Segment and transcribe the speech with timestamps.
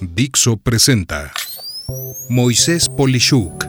[0.00, 1.30] Dixo presenta
[2.28, 3.66] Moisés Polishuk.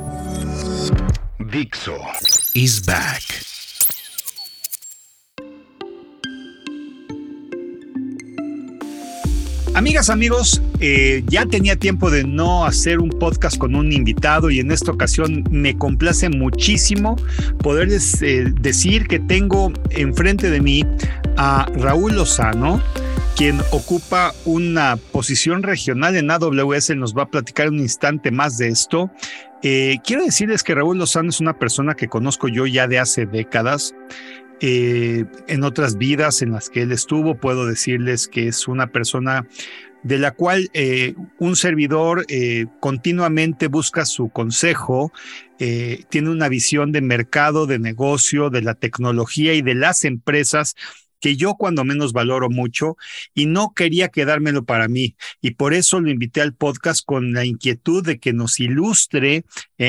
[1.52, 1.98] Dixo
[2.54, 3.44] is back.
[9.76, 14.60] Amigas, amigos, eh, ya tenía tiempo de no hacer un podcast con un invitado y
[14.60, 17.16] en esta ocasión me complace muchísimo
[17.58, 20.86] poderles eh, decir que tengo enfrente de mí
[21.38, 22.82] a Raúl Lozano,
[23.36, 28.68] quien ocupa una posición regional en AWS, nos va a platicar un instante más de
[28.68, 29.12] esto.
[29.64, 33.26] Eh, quiero decirles que Raúl Lozano es una persona que conozco yo ya de hace
[33.26, 33.96] décadas.
[34.60, 39.48] Eh, en otras vidas en las que él estuvo, puedo decirles que es una persona
[40.04, 42.26] de la cual eh, un servidor
[42.82, 45.14] continuamente busca su consejo,
[45.58, 50.76] tiene una visión de mercado, de negocio, de la tecnología y de las empresas
[51.24, 52.98] que yo cuando menos valoro mucho
[53.34, 55.16] y no quería quedármelo para mí.
[55.40, 59.46] Y por eso lo invité al podcast con la inquietud de que nos ilustre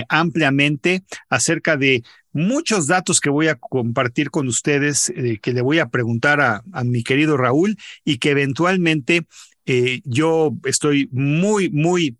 [0.08, 5.80] ampliamente acerca de muchos datos que voy a compartir con ustedes, eh, que le voy
[5.80, 9.26] a preguntar a, mi querido Raúl y que eventualmente
[9.66, 12.16] eh, yo estoy muy, muy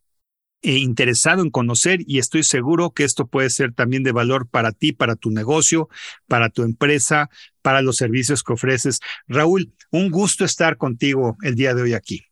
[0.65, 4.73] eh, interesado en conocer y estoy seguro que esto puede ser también de valor para
[4.73, 5.91] ti, para tu negocio,
[6.27, 7.29] para tu empresa,
[7.61, 9.01] para los servicios que ofreces.
[9.29, 12.25] Raúl, un gusto estar contigo el día de hoy aquí.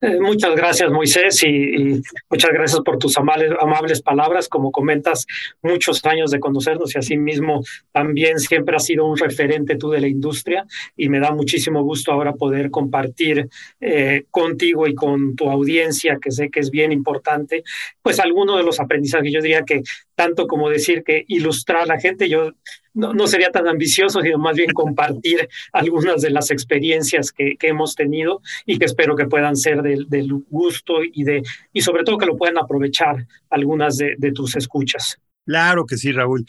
[0.00, 4.48] Eh, muchas gracias, Moisés, y, muchas gracias por tus amables, palabras.
[4.48, 5.26] Como comentas,
[5.60, 10.06] muchos años de conocernos y asimismo también siempre has sido un referente tú de la
[10.06, 10.64] industria
[10.96, 13.48] y me da muchísimo gusto ahora poder compartir
[13.80, 17.64] eh, contigo y con tu audiencia, que sé que es bien importante,
[18.00, 19.32] pues alguno de los aprendizajes.
[19.32, 19.82] Yo diría que
[20.14, 22.52] tanto como decir que ilustrar a la gente, yo
[22.94, 28.40] no, sería tan ambicioso, sino más bien compartir algunas de las experiencias que, hemos tenido
[28.64, 32.36] y que espero que puedan ser del, gusto y, de, y sobre todo que lo
[32.36, 35.18] puedan aprovechar algunas de, tus escuchas.
[35.44, 36.46] Claro que sí, Raúl.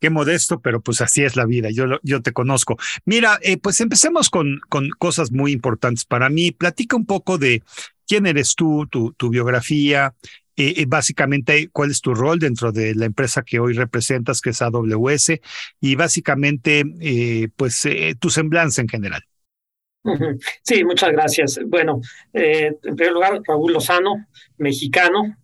[0.00, 2.76] Qué modesto, pero pues así es la vida, yo, yo te conozco.
[3.04, 6.52] Mira, eh, pues empecemos con, con cosas muy importantes para mí.
[6.52, 7.62] Platica un poco de
[8.06, 10.14] quién eres tú, tu biografía,
[10.60, 14.50] eh, eh, básicamente cuál es tu rol dentro de la empresa que hoy representas, que
[14.50, 15.40] es AWS,
[15.80, 17.86] y básicamente, eh, pues,
[18.18, 19.22] tu semblanza en general.
[20.62, 21.60] Sí, muchas gracias.
[21.66, 22.00] Bueno,
[22.32, 24.26] en primer lugar, Raúl Lozano,
[24.56, 25.36] mexicano,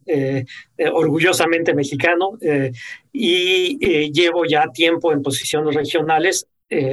[0.93, 2.39] orgullosamente mexicano,
[3.13, 6.47] y llevo ya tiempo en posiciones regionales.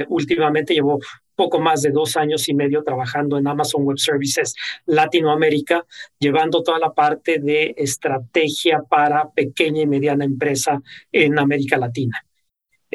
[0.08, 1.00] últimamente llevo
[1.42, 4.54] poco más de dos años y medio trabajando en Amazon Web Services
[4.86, 5.84] Latinoamérica,
[6.16, 10.80] llevando toda la parte de estrategia para pequeña y mediana empresa
[11.10, 12.24] en América Latina.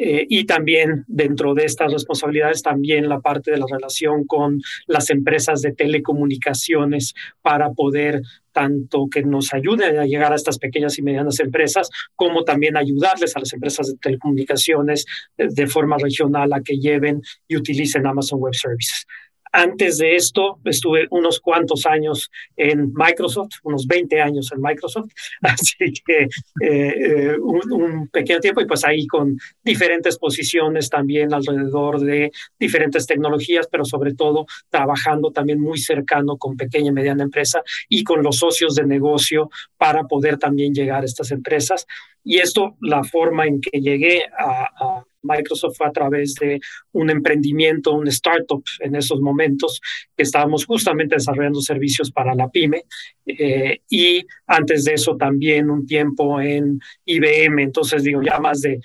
[0.00, 5.10] Eh, y también dentro de estas responsabilidades, también la parte de la relación con las
[5.10, 8.22] empresas de telecomunicaciones para poder
[8.52, 13.34] tanto que nos ayuden a llegar a estas pequeñas y medianas empresas, como también ayudarles
[13.36, 15.04] a las empresas de telecomunicaciones
[15.36, 19.04] eh, de forma regional a que lleven y utilicen Amazon Web Services.
[19.52, 25.10] Antes de esto, estuve unos cuantos años en Microsoft, unos 20 años en Microsoft,
[25.42, 26.28] así que eh,
[26.60, 33.68] eh, un, pequeño tiempo y pues ahí con diferentes posiciones también alrededor de diferentes tecnologías,
[33.70, 38.36] pero sobre todo trabajando también muy cercano con pequeña y mediana empresa y con los
[38.38, 41.86] socios de negocio para poder también llegar a estas empresas.
[42.24, 46.60] Y esto, la forma en que llegué a Microsoft fue a través de
[46.92, 49.80] un emprendimiento, un startup en esos momentos,
[50.16, 52.84] que estábamos justamente desarrollando servicios para la pyme.
[53.26, 58.80] Eh, y antes de eso también un tiempo en IBM, entonces digo, ya más de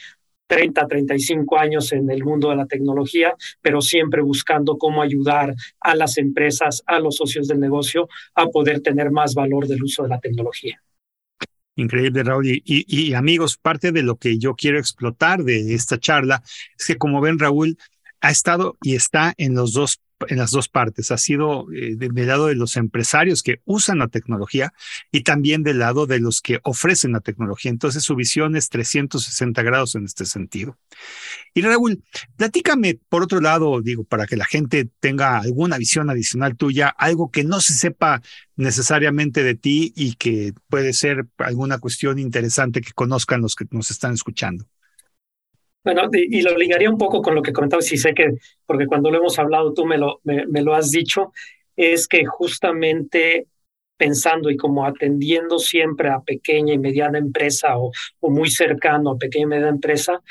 [0.47, 5.95] 30, 35 años en el mundo de la tecnología, pero siempre buscando cómo ayudar a
[5.95, 10.09] las empresas, a los socios del negocio a poder tener más valor del uso de
[10.09, 10.81] la tecnología.
[11.75, 12.47] Increíble, Raúl.
[12.47, 16.43] Y, y, amigos, parte de lo que yo quiero explotar de esta charla
[16.77, 17.77] es que, como ven, Raúl
[18.21, 21.11] ha estado y está en los dos en las dos partes.
[21.11, 24.73] Ha sido eh, del lado de los empresarios que usan la tecnología
[25.11, 27.71] y también del lado de los que ofrecen la tecnología.
[27.71, 30.77] Entonces su visión es 360 grados en este sentido.
[31.53, 32.03] Y Raúl,
[32.35, 37.31] platícame por otro lado, digo, para que la gente tenga alguna visión adicional tuya, algo
[37.31, 38.21] que no se sepa
[38.55, 43.91] necesariamente de ti y que puede ser alguna cuestión interesante que conozcan los que nos
[43.91, 44.65] están escuchando.
[45.83, 48.35] Bueno, y, lo ligaría un poco con lo que comentabas, y sé que,
[48.65, 51.33] porque cuando lo hemos hablado tú me lo, me, lo has dicho,
[51.75, 53.47] es que justamente
[53.97, 59.17] pensando y como atendiendo siempre a pequeña y mediana empresa o, o muy cercano a
[59.17, 60.21] pequeña y mediana empresa,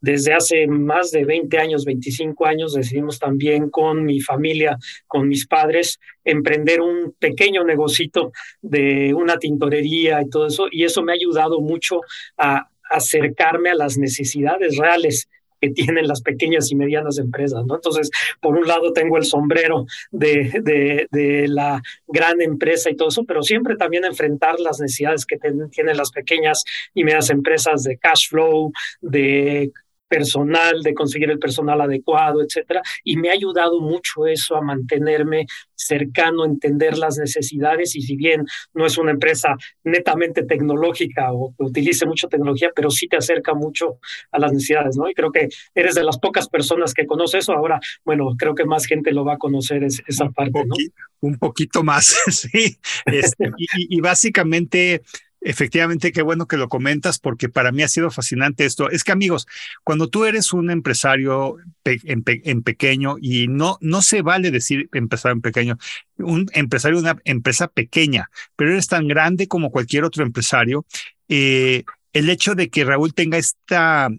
[0.00, 5.46] desde hace más de 20 años, 25 años, decidimos también con mi familia, con mis
[5.46, 10.68] padres, emprender un pequeño negocito de una tintorería y todo eso.
[10.70, 12.00] Y eso me ha ayudado mucho
[12.38, 15.28] a acercarme a las necesidades reales
[15.60, 17.74] que tienen las pequeñas y medianas empresas, ¿no?
[17.74, 18.10] Entonces,
[18.40, 23.24] por un lado tengo el sombrero de, de, de la gran empresa y todo eso,
[23.24, 26.64] pero siempre también enfrentar las necesidades que tienen las pequeñas
[26.94, 29.70] y medianas empresas de cash flow, de
[30.10, 32.82] personal, de conseguir el personal adecuado, etcétera.
[33.04, 37.94] Y me ha ayudado mucho eso a mantenerme cercano, entender las necesidades.
[37.94, 42.90] Y si bien no es una empresa netamente tecnológica o que utilice mucha tecnología, pero
[42.90, 44.00] sí te acerca mucho
[44.32, 45.08] a las necesidades, ¿no?
[45.08, 47.52] Y creo que eres de las pocas personas que conoce eso.
[47.52, 50.74] Ahora, bueno, creo que más gente lo va a conocer esa parte, ¿no?
[51.20, 52.78] Un poquito más, sí.
[53.06, 55.02] Este, y, y básicamente
[55.42, 58.90] Efectivamente, qué bueno que lo comentas porque para mí ha sido fascinante esto.
[58.90, 59.46] Es que amigos,
[59.84, 65.40] cuando tú eres un empresario en, pequeño y no, no se vale decir empresario en
[65.40, 65.78] pequeño,
[66.18, 70.84] un empresario de una empresa pequeña, pero eres tan grande como cualquier otro empresario,
[71.28, 74.10] eh, el hecho de que Raúl tenga esta,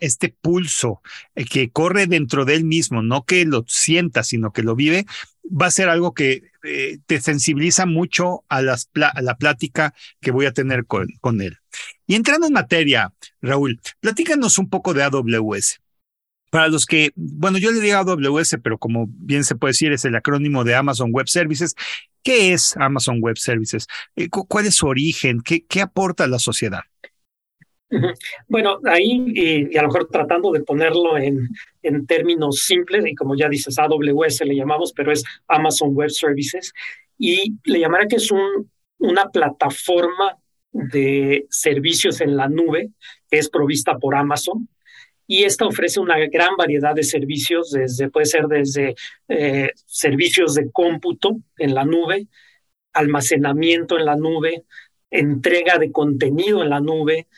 [0.00, 1.00] este pulso
[1.34, 5.06] eh, que corre dentro de él mismo, no que lo sienta, sino que lo vive,
[5.44, 10.52] va a ser algo que eh, te sensibiliza mucho a, la plática que voy a
[10.52, 11.58] tener con, él.
[12.06, 15.80] Y entrando en materia, Raúl, platícanos un poco de AWS.
[16.50, 20.04] Para los que, bueno, yo le digo AWS, pero como bien se puede decir, es
[20.04, 21.74] el acrónimo de Amazon Web Services.
[22.22, 23.86] ¿Qué es Amazon Web Services?
[24.16, 25.40] Eh, ¿Cuál es su origen?
[25.40, 26.82] ¿Qué, qué aporta a la sociedad?
[28.48, 31.48] Bueno, ahí, y, a lo mejor tratando de ponerlo en,
[31.82, 36.72] en términos simples, y como ya dices, AWS le llamamos, pero es Amazon Web Services,
[37.18, 40.38] y le llamará que es un, una plataforma
[40.72, 42.90] de servicios en la nube
[43.30, 44.68] que es provista por Amazon.
[45.26, 48.94] Y esta ofrece una gran variedad de servicios, desde, puede ser desde
[49.28, 52.26] eh, servicios de cómputo en la nube,
[52.92, 54.64] almacenamiento en la nube,
[55.10, 57.28] entrega de contenido en la nube,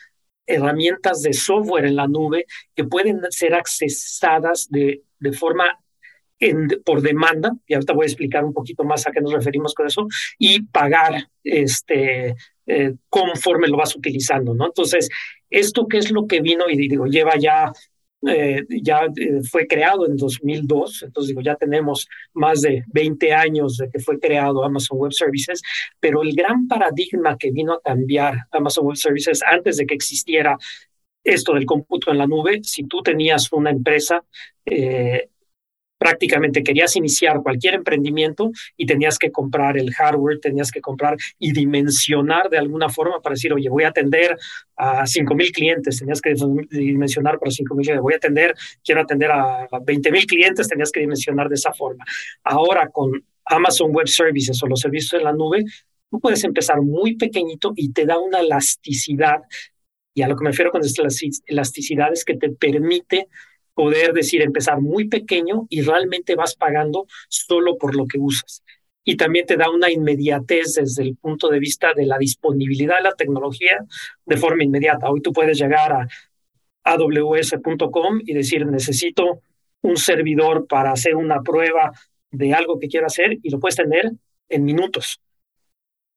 [0.47, 2.45] herramientas de software en la nube
[2.75, 5.79] que pueden ser accesadas de, de forma
[6.83, 9.87] por demanda, y ahorita voy a explicar un poquito más a qué nos referimos con
[9.87, 10.07] eso,
[10.37, 12.35] y pagar este,
[12.67, 14.65] eh, conforme lo vas utilizando, ¿no?
[14.65, 15.09] Entonces,
[15.49, 17.71] esto qué es lo que vino y digo, lleva ya
[18.27, 23.77] eh, ya eh, fue creado en 2002, entonces digo, ya tenemos más de 20 años
[23.77, 25.61] de que fue creado Amazon Web Services,
[25.99, 30.57] pero el gran paradigma que vino a cambiar Amazon Web Services antes de que existiera
[31.23, 34.23] esto del cómputo en la nube, si tú tenías una empresa,
[34.65, 35.29] eh,
[35.97, 41.51] prácticamente querías iniciar cualquier emprendimiento y tenías que comprar el hardware, tenías que comprar y
[41.53, 44.37] dimensionar de alguna forma para decir, oye, voy a atender
[44.75, 46.33] a 5 mil clientes, tenías que
[46.69, 48.53] dimensionar para 5 mil, voy a atender,
[48.83, 52.03] quiero atender a 20 mil clientes, tenías que dimensionar de esa forma.
[52.43, 53.11] Ahora con
[53.45, 55.63] Amazon Web Services o los servicios en la nube,
[56.09, 59.41] tú puedes empezar muy pequeñito y te da una elasticidad.
[60.13, 61.03] Y a lo que me refiero con esta
[61.47, 63.27] elasticidad es que te permite
[63.75, 68.63] poder decir, empezar muy pequeño y realmente vas pagando solo por lo que usas.
[69.03, 73.03] Y también te da una inmediatez desde el punto de vista de la disponibilidad de
[73.03, 73.85] la tecnología
[74.25, 75.11] de forma inmediata.
[75.11, 76.07] Hoy tú puedes llegar a
[76.83, 79.41] aws.com y decir, necesito
[79.81, 81.91] un servidor para hacer una prueba
[82.31, 84.11] de algo que quiero hacer y lo puedes tener
[84.49, 85.19] en minutos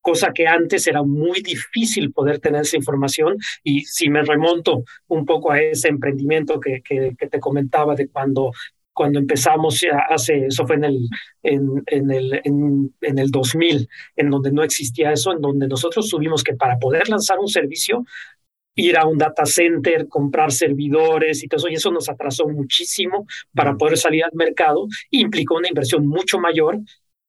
[0.08, 3.36] cosa que antes era muy difícil poder tener esa información.
[3.62, 8.52] Y si me remonto un poco a ese emprendimiento que, que, te comentaba de cuando
[8.94, 9.80] cuando empezamos
[10.10, 11.08] hace, eso fue en el,
[11.44, 16.08] en, en, el, en, en, el 2000, en donde no existía eso, en donde nosotros
[16.08, 18.04] tuvimos que para poder lanzar un servicio,
[18.74, 23.24] ir a un data center, comprar servidores y todo eso, y eso nos atrasó muchísimo
[23.54, 26.80] para poder salir al mercado, implicó una inversión mucho mayor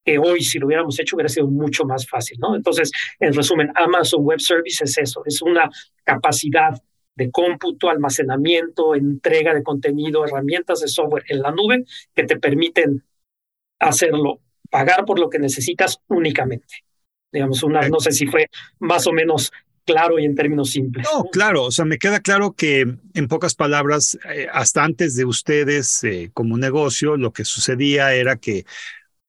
[0.09, 2.55] que hoy si lo hubiéramos hecho hubiera sido mucho más fácil, ¿no?
[2.55, 5.69] Entonces, en resumen, Amazon Web Service es eso, es una
[6.03, 6.71] capacidad
[7.13, 11.85] de cómputo, almacenamiento, entrega de contenido, herramientas de software en la nube
[12.15, 13.03] que te permiten
[13.77, 14.39] hacerlo,
[14.71, 16.85] pagar por lo que necesitas únicamente.
[17.31, 18.47] Digamos, una, no sé si fue
[18.79, 19.51] más o menos
[19.85, 21.07] claro y en términos simples.
[21.13, 22.81] No, claro, o sea, me queda claro que
[23.13, 28.37] en pocas palabras, eh, hasta antes de ustedes eh, como negocio, lo que sucedía era
[28.37, 28.65] que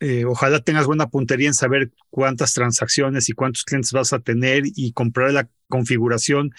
[0.01, 4.63] eh, ojalá tengas buena puntería en saber cuántas transacciones y cuántos clientes vas a tener
[4.65, 6.55] y comprar la configuración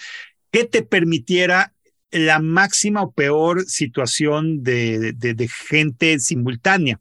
[0.52, 1.74] que te permitiera
[2.12, 7.00] la máxima o peor situación de, de, de gente simultánea.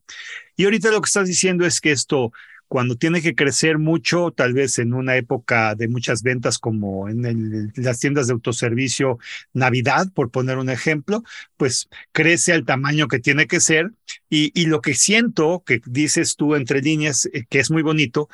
[0.56, 2.32] Y ahorita lo que estás diciendo es que esto
[2.72, 7.70] cuando tiene que crecer mucho, tal vez en una época de muchas ventas como en
[7.76, 9.20] las tiendas de autoservicio
[9.52, 11.22] Navidad, por poner un ejemplo,
[11.58, 13.92] pues crece al tamaño que tiene que ser.
[14.30, 18.30] Y, y lo que siento, que dices tú entre líneas, eh, que es muy bonito,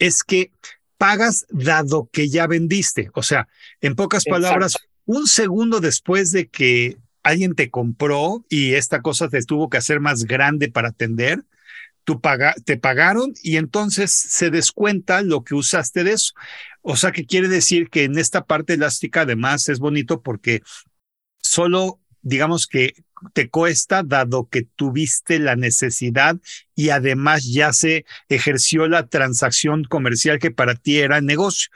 [0.00, 0.50] es que
[0.98, 3.12] pagas dado que ya vendiste.
[3.14, 3.46] O sea,
[3.80, 9.40] en pocas palabras, un segundo después de que alguien te compró y esta cosa te
[9.42, 11.44] tuvo que hacer más grande para atender,
[12.06, 16.34] tú paga, te pagaron y entonces se descuenta lo que usaste de eso.
[16.80, 20.62] O sea, que quiere decir que en esta parte elástica además es bonito porque
[21.42, 22.94] solo, digamos que
[23.32, 26.36] te cuesta dado que tuviste la necesidad
[26.76, 31.70] y además ya se ejerció la transacción comercial que para ti era negocio.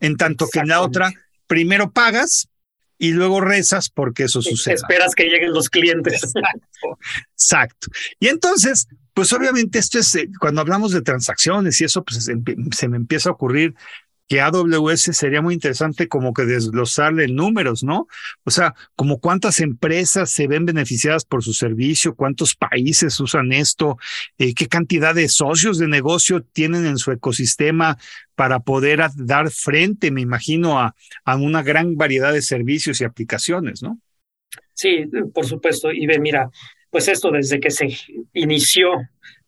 [0.00, 1.12] En tanto que en la otra,
[1.46, 2.48] primero pagas
[2.98, 4.74] y luego rezas porque eso sucede.
[4.74, 6.24] Esperas que lleguen los clientes.
[6.24, 6.98] Exacto.
[7.32, 7.86] Exacto.
[8.18, 12.88] Y entonces, pues obviamente esto es, eh, cuando hablamos de transacciones y eso, pues se
[12.88, 13.74] me empieza a ocurrir
[14.28, 18.06] que AWS sería muy interesante como que desglosarle números, ¿no?
[18.44, 23.98] O sea, como cuántas empresas se ven beneficiadas por su servicio, cuántos países usan esto,
[24.38, 27.98] eh, qué cantidad de socios de negocio tienen en su ecosistema
[28.36, 30.94] para poder dar frente, me imagino, a,
[31.24, 33.98] a una gran variedad de servicios y aplicaciones, ¿no?
[34.74, 35.90] Sí, por supuesto.
[35.90, 36.52] Y ve, mira,
[36.90, 37.88] pues esto desde que se
[38.32, 38.92] inició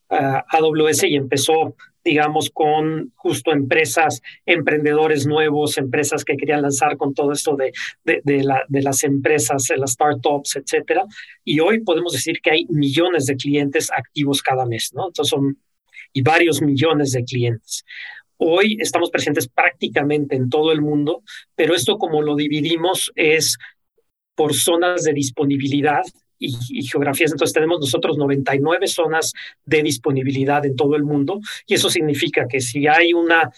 [0.09, 7.13] ah, AWS y empezó digamos, con justo empresas, emprendedores nuevos, empresas que querían lanzar con
[7.13, 7.71] todo esto de,
[8.03, 11.05] de las empresas, las startups, etcétera.
[11.43, 15.07] Y hoy podemos decir que hay millones de clientes activos cada mes, ¿no?
[15.07, 15.57] Entonces son,
[16.13, 17.85] y varios millones de clientes.
[18.37, 21.21] Hoy estamos presentes prácticamente en todo el mundo,
[21.55, 23.57] pero esto como lo dividimos es
[24.33, 26.01] por zonas de disponibilidad
[26.41, 27.31] y, geografías.
[27.31, 29.33] Entonces tenemos nosotros 99 zonas
[29.65, 33.51] de disponibilidad en todo el mundo y eso significa que si hay una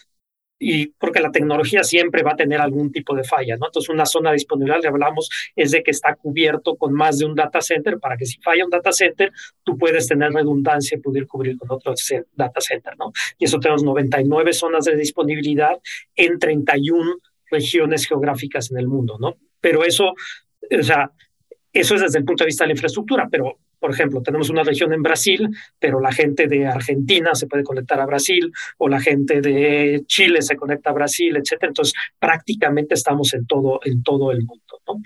[0.59, 3.65] y porque la tecnología siempre va a tener algún tipo de falla, ¿no?
[3.65, 7.35] Entonces, una zona disponible, le hablamos, es de que está cubierto con más de un
[7.35, 11.27] data center para que si falla un data center, tú puedes tener redundancia y poder
[11.27, 11.93] cubrir con otro
[12.33, 13.11] data center, ¿no?
[13.37, 15.77] Y eso tenemos 99 zonas de disponibilidad
[16.15, 17.17] en 31
[17.51, 19.35] regiones geográficas en el mundo, ¿no?
[19.59, 21.11] Pero eso, o sea,
[21.73, 24.63] eso es desde el punto de vista de la infraestructura, pero por ejemplo, tenemos una
[24.63, 29.01] región en Brasil, pero la gente de Argentina se puede conectar a Brasil o la
[29.01, 31.67] gente de Chile se conecta a Brasil, etcétera.
[31.67, 35.01] Entonces, prácticamente estamos en todo en todo el mundo, ¿no?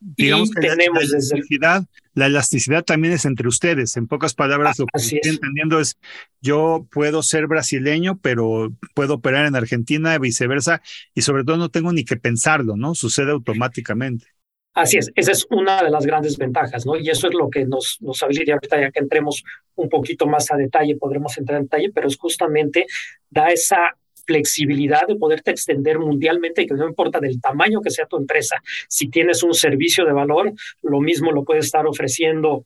[0.00, 3.94] Digamos que tenemos la elasticidad, la elasticidad también es entre ustedes.
[3.98, 5.98] En pocas palabras, lo que estoy entendiendo es
[6.40, 10.80] yo puedo ser brasileño, pero puedo operar en Argentina, viceversa,
[11.14, 12.94] y sobre todo no tengo ni que pensarlo, ¿no?
[12.94, 14.33] Sucede automáticamente.
[14.74, 16.96] Así es, esa es una de las grandes ventajas, ¿no?
[16.96, 19.44] Y eso es lo que nos, nos habilita ahorita, ya que entremos
[19.76, 22.86] un poquito más a detalle, podremos entrar en detalle, pero es justamente
[23.30, 28.06] da esa flexibilidad de poderte extender mundialmente y que no importa del tamaño que sea
[28.06, 28.56] tu empresa,
[28.88, 30.52] si tienes un servicio de valor,
[30.82, 32.64] lo mismo lo puedes estar ofreciendo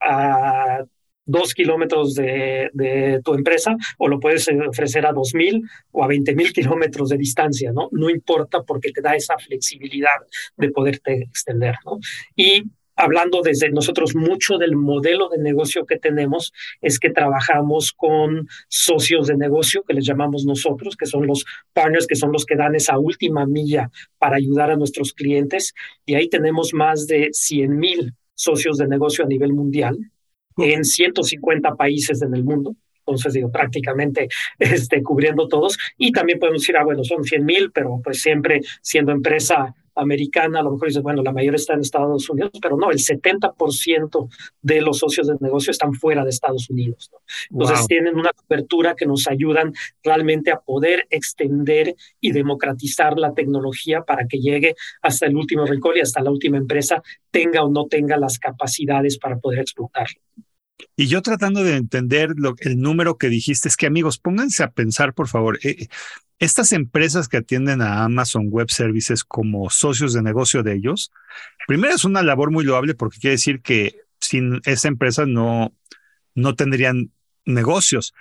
[0.00, 0.84] a
[1.24, 6.34] dos kilómetros de, tu empresa o lo puedes ofrecer a dos mil o a veinte
[6.34, 7.88] mil kilómetros de distancia, ¿no?
[7.92, 10.20] No importa porque te da esa flexibilidad
[10.56, 11.98] de poderte extender, ¿no?
[12.36, 12.64] Y
[12.96, 19.28] hablando desde nosotros mucho del modelo de negocio que tenemos es que trabajamos con socios
[19.28, 22.74] de negocio que les llamamos nosotros, que son los partners, que son los que dan
[22.74, 25.74] esa última milla para ayudar a nuestros clientes.
[26.04, 29.98] Y ahí tenemos más de 100 mil socios de negocio a nivel mundial
[30.58, 32.74] en 150 países en el mundo.
[32.98, 34.28] Entonces, digo, prácticamente
[34.58, 35.76] este, cubriendo todos.
[35.98, 40.60] Y también podemos decir, ah, bueno, son 100 mil, pero pues siempre siendo empresa americana,
[40.60, 44.28] a lo mejor dices, bueno, la mayoría está en Estados Unidos, pero no, el 70%
[44.62, 47.10] de los socios de negocio están fuera de Estados Unidos.
[47.50, 49.72] Entonces tienen una cobertura que nos ayudan
[50.02, 55.96] realmente a poder extender y democratizar la tecnología para que llegue hasta el último rincón
[55.96, 60.20] y hasta la última empresa, tenga o no tenga las capacidades para poder explotarlo.
[60.96, 64.70] Y yo tratando de entender lo, el número que dijiste, es que amigos, pónganse a
[64.70, 65.88] pensar, por favor, eh,
[66.42, 71.12] estas empresas que atienden a Amazon Web Services como socios de negocio de ellos,
[71.68, 75.72] primero es una labor muy loable porque quiere decir que sin esa empresa no,
[76.34, 77.12] no tendrían
[77.44, 78.12] negocios.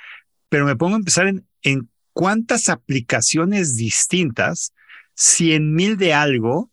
[0.50, 4.76] Pero me pongo a empezar en, en cuántas aplicaciones distintas,
[5.16, 6.70] 100 mil de algo,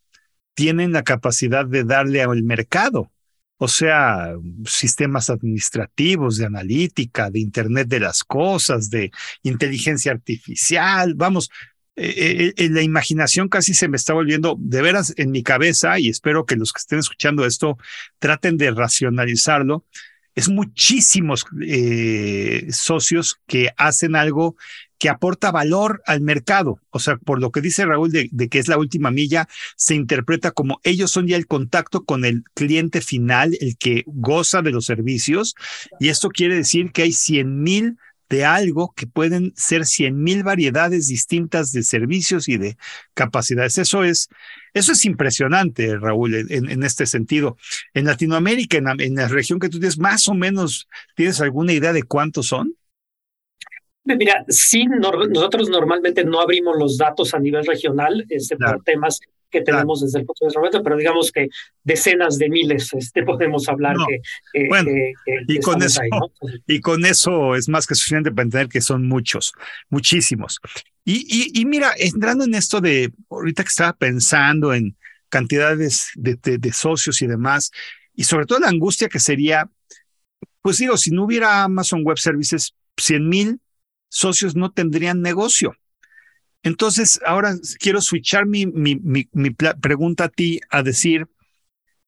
[0.52, 3.10] tienen la capacidad de darle al mercado
[3.58, 4.34] o sea,
[4.64, 9.10] sistemas administrativos, de analítica, de Internet de las Cosas, de
[9.42, 11.50] inteligencia artificial, vamos,
[12.00, 16.08] eh, eh, la imaginación casi se me está volviendo de veras en mi cabeza y
[16.08, 17.76] espero que los que estén escuchando esto
[18.20, 19.84] traten de racionalizarlo.
[20.36, 24.56] es muchísimos eh, socios que hacen algo
[24.98, 26.80] que aporta valor al mercado.
[26.90, 30.50] O sea, por lo que dice Raúl de, que es la última milla, se interpreta
[30.50, 34.86] como ellos son ya el contacto con el cliente final, el que goza de los
[34.86, 35.54] servicios.
[36.00, 37.96] Y esto quiere decir que hay 100 mil
[38.28, 42.76] de algo que pueden ser 100 mil variedades distintas de servicios y de
[43.14, 43.78] capacidades.
[43.78, 44.28] Eso es,
[44.74, 47.56] eso es impresionante, Raúl, en, este sentido.
[47.94, 51.94] En Latinoamérica, en, en la región que tú tienes, más o menos, ¿tienes alguna idea
[51.94, 52.77] de cuántos son?
[54.16, 59.62] Mira, sí, nosotros normalmente no abrimos los datos a nivel regional este, por temas que
[59.62, 61.48] tenemos desde el punto de vista, pero digamos que
[61.82, 63.96] decenas de miles este, podemos hablar
[64.52, 64.90] que, bueno,
[65.46, 66.02] y con eso
[66.66, 69.52] y con eso es más que suficiente para entender que son muchos,
[69.88, 70.60] muchísimos.
[71.04, 74.94] Y, y, mira, entrando en esto de ahorita que estaba pensando en
[75.30, 77.70] cantidades de, de socios y demás,
[78.14, 79.70] y sobre todo la angustia que sería,
[80.60, 83.60] pues digo, si no hubiera Amazon Web Services, 100 mil
[84.08, 85.74] socios no tendrían negocio.
[86.62, 89.00] Entonces, ahora quiero switchar mi, mi,
[89.32, 91.26] mi, pregunta a ti a decir,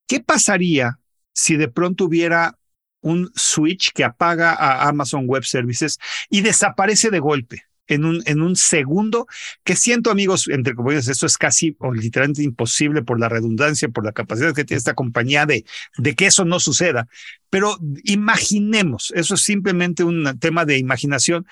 [0.07, 0.99] ¿qué pasaría
[1.33, 2.59] si de pronto hubiera
[3.01, 7.65] un switch que apaga a Amazon Web Services y desaparece de golpe?
[7.87, 9.27] En un, en un segundo,
[9.65, 14.05] que siento amigos, entre comillas, esto es casi o literalmente imposible por la redundancia, por
[14.05, 15.65] la capacidad que tiene esta compañía de,
[15.99, 17.09] de que eso no suceda.
[17.49, 21.49] Pero imaginemos, eso es simplemente un tema de imaginación,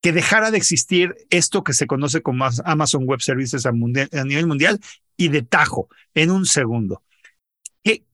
[0.00, 4.78] que dejara de existir esto que se conoce como Amazon Web Services a, nivel mundial
[5.16, 7.02] y de tajo, en un segundo.
[7.82, 8.04] ¿Qué,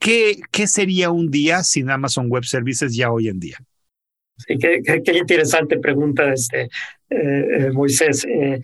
[0.51, 3.59] qué, sería un día sin Amazon Web Services ya hoy en día?
[4.47, 6.69] Qué, interesante pregunta, este, eh,
[7.11, 8.61] eh, Moisés, eh,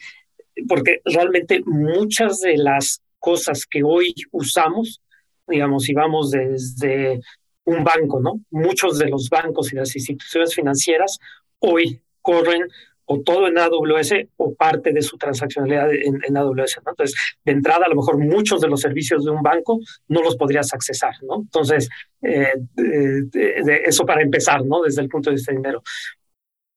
[0.69, 5.01] porque realmente muchas de las cosas que hoy usamos,
[5.47, 7.21] digamos, si vamos desde
[7.65, 8.41] un banco, ¿no?
[8.51, 11.19] Muchos de los bancos y las instituciones financieras
[11.61, 12.63] hoy corren
[13.13, 16.79] o todo en AWS o parte de su transaccionalidad en, AWS.
[16.79, 17.15] Entonces,
[17.45, 19.79] de entrada, a lo mejor muchos de los servicios de un banco
[20.09, 21.15] no los podrías accesar.
[21.21, 21.91] Entonces,
[22.23, 22.55] eh,
[23.85, 24.83] eso para empezar, ¿no?
[24.83, 25.83] desde el punto de vista de dinero.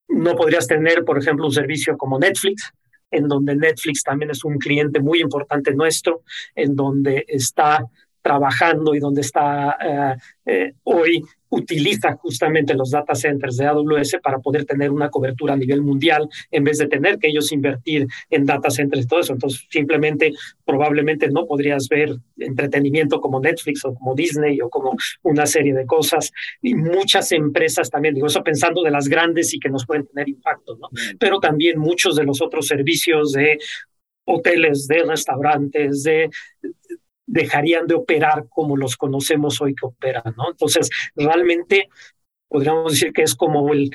[0.09, 2.71] No podrías tener, por ejemplo, un servicio como Netflix,
[3.11, 6.23] en donde Netflix también es un cliente muy importante nuestro,
[6.53, 7.85] en donde está
[8.25, 10.15] trabajando y donde está eh,
[10.47, 15.57] eh, hoy utiliza justamente los data centers de AWS para poder tener una cobertura a
[15.57, 19.33] nivel mundial en vez de tener que ellos invertir en data centers y todo eso.
[19.33, 20.33] Entonces, simplemente,
[20.65, 25.85] probablemente no podrías ver entretenimiento como Netflix o como Disney o como una serie de
[25.85, 26.31] cosas.
[26.63, 30.27] Y muchas empresas también, digo eso pensando de las grandes y que nos pueden tener
[30.27, 30.89] impacto, ¿no?
[31.19, 33.59] Pero también muchos de los otros servicios de
[34.25, 36.31] hoteles, de restaurantes, de
[37.35, 40.49] dejarían de operar como los conocemos hoy que operan, ¿no?
[40.49, 41.89] Entonces, realmente
[42.47, 43.91] podríamos decir que es como el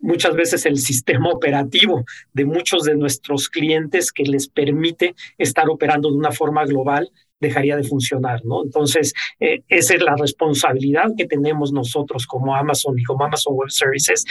[0.00, 6.08] muchas veces el sistema operativo de muchos de nuestros clientes que les permite estar operando
[6.08, 7.10] de una forma global
[7.40, 8.62] dejaría de funcionar, ¿no?
[8.62, 13.70] Entonces, eh, esa es la responsabilidad que tenemos nosotros como Amazon y como Amazon Web
[13.70, 14.24] Services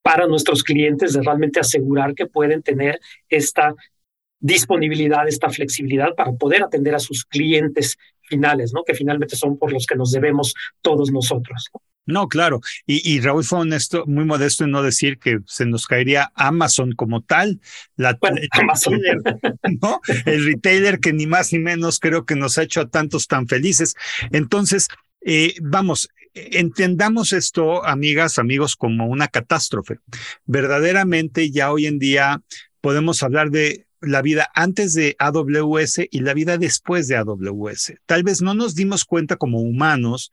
[0.00, 3.74] para nuestros clientes de realmente asegurar que pueden tener esta
[4.40, 8.82] disponibilidad, esta flexibilidad para poder atender a sus clientes finales, ¿no?
[8.84, 11.70] Que finalmente son por los que nos debemos todos nosotros.
[12.06, 12.60] No, claro.
[12.86, 17.22] Y, Raúl fue honesto, muy modesto en no decir que se nos caería Amazon como
[17.22, 17.60] tal,
[17.96, 19.00] la, el, Amazon.
[19.80, 20.00] ¿no?
[20.26, 23.46] el retailer que ni más ni menos creo que nos ha hecho a tantos tan
[23.46, 23.94] felices.
[24.32, 24.88] Entonces,
[25.20, 29.98] eh, vamos, entendamos esto, amigas, amigos, como una catástrofe.
[30.46, 32.42] Verdaderamente ya hoy en día
[32.80, 37.94] podemos hablar de la vida antes de AWS y la vida después de AWS.
[38.06, 40.30] Tal vez no nos dimos cuenta como humanos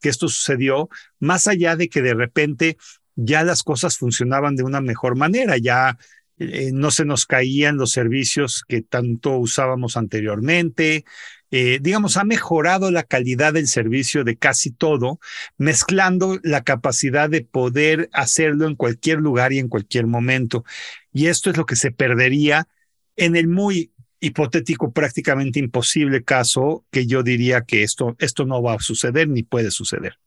[0.00, 2.76] que esto sucedió, más allá de que de repente
[3.14, 5.98] ya las cosas funcionaban de una mejor manera, ya
[6.38, 11.04] eh, no se nos caían los servicios que tanto usábamos anteriormente.
[11.50, 15.18] Eh, digamos, ha mejorado la calidad del servicio de casi todo,
[15.56, 20.64] mezclando la capacidad de poder hacerlo en cualquier lugar y en cualquier momento.
[21.12, 22.68] Y esto es lo que se perdería
[23.16, 28.74] en el muy hipotético, prácticamente imposible caso que yo diría que esto, esto no va
[28.74, 30.18] a suceder ni puede suceder.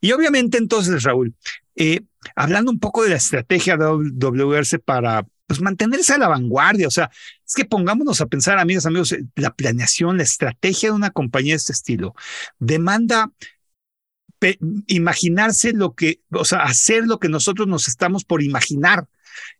[0.00, 1.34] Y obviamente entonces, Raúl,
[1.76, 2.02] eh,
[2.36, 6.90] hablando un poco de la estrategia de AWS para pues, mantenerse a la vanguardia, o
[6.90, 7.10] sea,
[7.46, 11.54] es que pongámonos a pensar, amigas, amigos, eh, la planeación, la estrategia de una compañía
[11.54, 12.14] de este estilo
[12.58, 13.32] demanda
[14.86, 19.08] imaginarse lo que, o sea, hacer lo que nosotros nos estamos por imaginar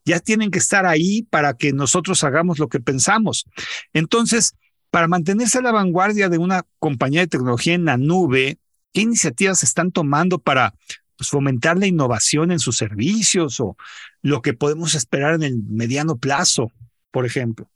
[0.05, 3.45] ya tienen que estar ahí para que nosotros hagamos lo que pensamos.
[3.93, 4.55] Entonces,
[4.91, 8.59] para mantenerse a la vanguardia de una compañía de tecnología en la nube,
[8.93, 10.75] ¿qué iniciativas están tomando para
[11.17, 13.77] pues, fomentar la innovación en sus servicios o
[14.23, 16.71] lo que podemos esperar en el mediano plazo,
[17.11, 17.69] por ejemplo?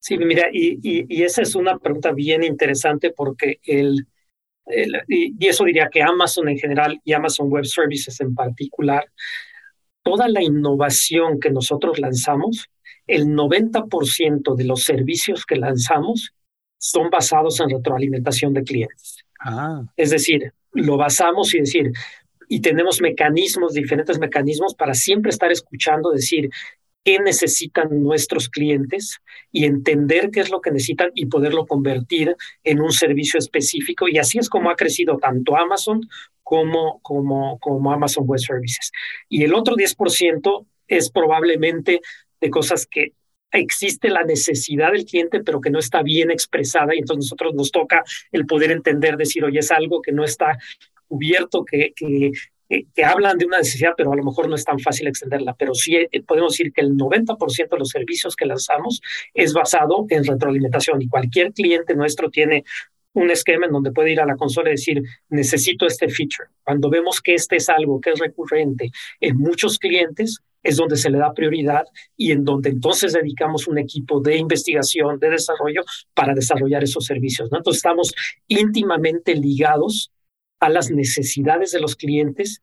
[0.00, 4.06] Sí, mira, y, y, esa es una pregunta bien interesante porque el,
[5.08, 9.04] y, eso diría que Amazon en general y Amazon Web Services en particular,
[10.04, 12.68] toda la innovación que nosotros lanzamos,
[13.08, 16.32] el 90% de los servicios que lanzamos
[16.78, 19.24] son basados en retroalimentación de clientes.
[19.40, 19.82] Ah.
[19.96, 21.92] Es decir, lo basamos y decir,
[22.48, 26.50] y tenemos mecanismos, diferentes mecanismos para siempre estar escuchando, decir,
[27.04, 29.20] qué necesitan nuestros clientes
[29.52, 34.08] y entender qué es lo que necesitan y poderlo convertir en un servicio específico.
[34.08, 36.00] Y así es como ha crecido tanto Amazon
[36.42, 38.90] como, como, como Amazon Web Services.
[39.28, 42.00] Y el otro 10% es probablemente
[42.40, 43.12] de cosas que
[43.52, 46.94] existe la necesidad del cliente, pero que no está bien expresada.
[46.94, 50.58] Y entonces nosotros nos toca el poder entender, decir, oye, es algo que no está
[51.06, 52.32] cubierto, que, que,
[52.68, 55.54] que, hablan de una necesidad, pero a lo mejor no es tan fácil extenderla.
[55.54, 59.00] Pero sí eh, podemos decir que el 90% de los servicios que lanzamos
[59.32, 62.64] es basado en retroalimentación y cualquier cliente nuestro tiene
[63.14, 66.48] un esquema en donde puede ir a la consola y decir, necesito este feature.
[66.64, 71.10] Cuando vemos que este es algo que es recurrente en muchos clientes, es donde se
[71.10, 71.84] le da prioridad
[72.16, 77.52] y en donde entonces dedicamos un equipo de investigación, de desarrollo para desarrollar esos servicios.
[77.52, 77.58] ¿no?
[77.58, 78.12] Entonces estamos
[78.48, 80.10] íntimamente ligados
[80.60, 82.62] a las necesidades de los clientes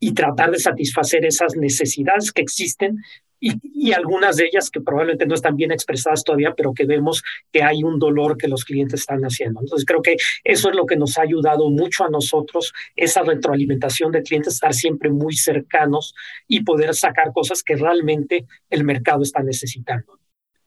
[0.00, 2.98] y tratar de satisfacer esas necesidades que existen
[3.40, 7.62] y, algunas de ellas que probablemente no están bien expresadas todavía, pero que vemos que
[7.62, 9.60] hay un dolor que los clientes están haciendo.
[9.60, 14.12] Entonces creo que eso es lo que nos ha ayudado mucho a nosotros, esa retroalimentación
[14.12, 16.14] de clientes, estar siempre muy cercanos
[16.46, 20.18] y poder sacar cosas que realmente el mercado está necesitando.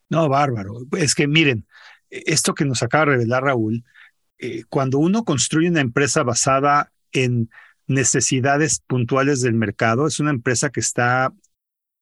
[0.10, 0.80] No, bárbaro.
[0.98, 1.66] Es que miren,
[2.10, 3.84] esto que nos acaba de revelar Raúl,
[4.42, 7.50] eh, cuando uno construye una empresa basada en
[7.88, 11.32] necesidades puntuales del mercado, es una empresa que está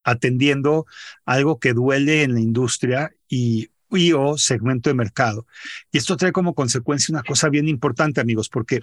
[0.06, 0.86] atendiendo
[1.26, 5.46] algo que duele en la industria y, y o segmento de mercado.
[5.92, 8.80] Y esto trae como consecuencia una cosa bien importante, amigos, porque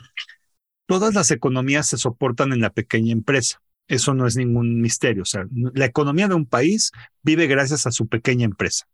[0.84, 3.62] todas las economías se soportan en la pequeña empresa.
[3.88, 5.22] Eso no es ningún misterio.
[5.22, 6.92] O sea, la economía de un país
[7.22, 8.86] vive gracias a su pequeña empresa.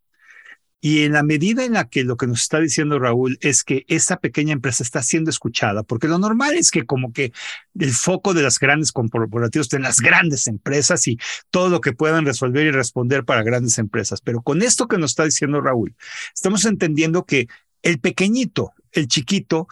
[0.85, 3.85] Y en la medida en la que lo que nos está diciendo Raúl es que
[3.87, 7.31] esta pequeña empresa está siendo escuchada, porque lo normal es que como que
[7.79, 11.17] el foco de las grandes corporativos estén las grandes empresas y
[11.51, 14.19] todo lo que puedan resolver y responder para grandes empresas.
[14.19, 15.95] Pero con esto que nos está diciendo Raúl,
[16.35, 17.47] estamos entendiendo que
[17.81, 19.69] el pequeñito, el chiquito,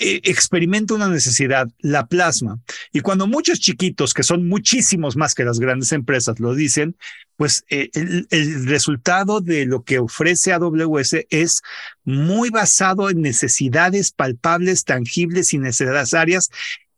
[0.00, 2.58] experimenta una necesidad, la plasma.
[2.92, 6.96] Y cuando muchos chiquitos, que son muchísimos más que las grandes empresas, lo dicen,
[7.36, 11.62] pues eh, el, el, resultado de lo que ofrece AWS es
[12.04, 16.50] muy basado en necesidades palpables, tangibles y necesarias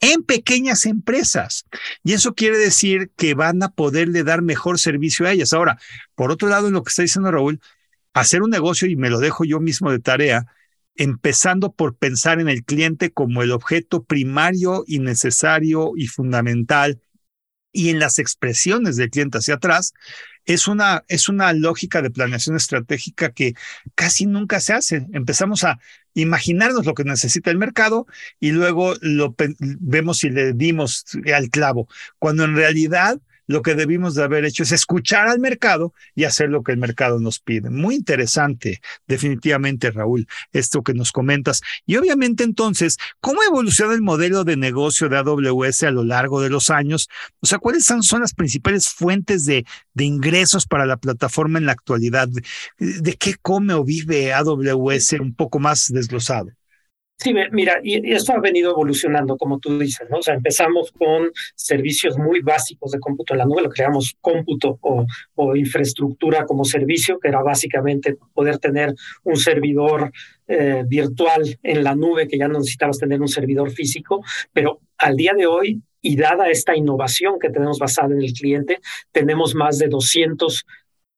[0.02, 1.64] en pequeñas empresas.
[2.02, 5.52] Y eso quiere decir que van a poderle dar mejor servicio a ellas.
[5.52, 5.78] Ahora,
[6.14, 7.60] por otro lado, en lo que está diciendo Raúl,
[8.12, 10.46] hacer un negocio, y me lo dejo yo mismo de tarea,
[10.96, 17.00] empezando por pensar en el cliente como el objeto primario y necesario y fundamental
[17.72, 19.94] y en las expresiones del cliente hacia atrás,
[20.44, 23.54] es una, es una lógica de planeación estratégica que
[23.94, 25.06] casi nunca se hace.
[25.12, 25.78] Empezamos a
[26.14, 28.06] imaginarnos lo que necesita el mercado
[28.38, 34.14] y luego lo vemos si le dimos al clavo, cuando en realidad lo que debimos
[34.14, 37.70] de haber hecho es escuchar al mercado y hacer lo que el mercado nos pide.
[37.70, 41.60] Muy interesante, definitivamente, Raúl, esto que nos comentas.
[41.86, 46.50] Y obviamente entonces, ¿cómo evoluciona el modelo de negocio de AWS a lo largo de
[46.50, 47.08] los años?
[47.40, 51.66] O sea, ¿cuáles son, son las principales fuentes de, de, ingresos para la plataforma en
[51.66, 52.28] la actualidad?
[52.78, 56.50] ¿De qué come o vive AWS un poco más desglosado?
[57.22, 60.18] Sí, mira, y esto ha venido evolucionando, como tú dices, ¿no?
[60.18, 64.16] O sea, empezamos con servicios muy básicos de cómputo en la nube, lo que llamamos
[64.20, 65.06] cómputo o,
[65.54, 70.10] infraestructura como servicio, que era básicamente poder tener un servidor
[70.48, 75.14] eh, virtual en la nube, que ya no necesitabas tener un servidor físico, pero al
[75.14, 78.80] día de hoy, y dada esta innovación que tenemos basada en el cliente,
[79.12, 80.64] tenemos más de 200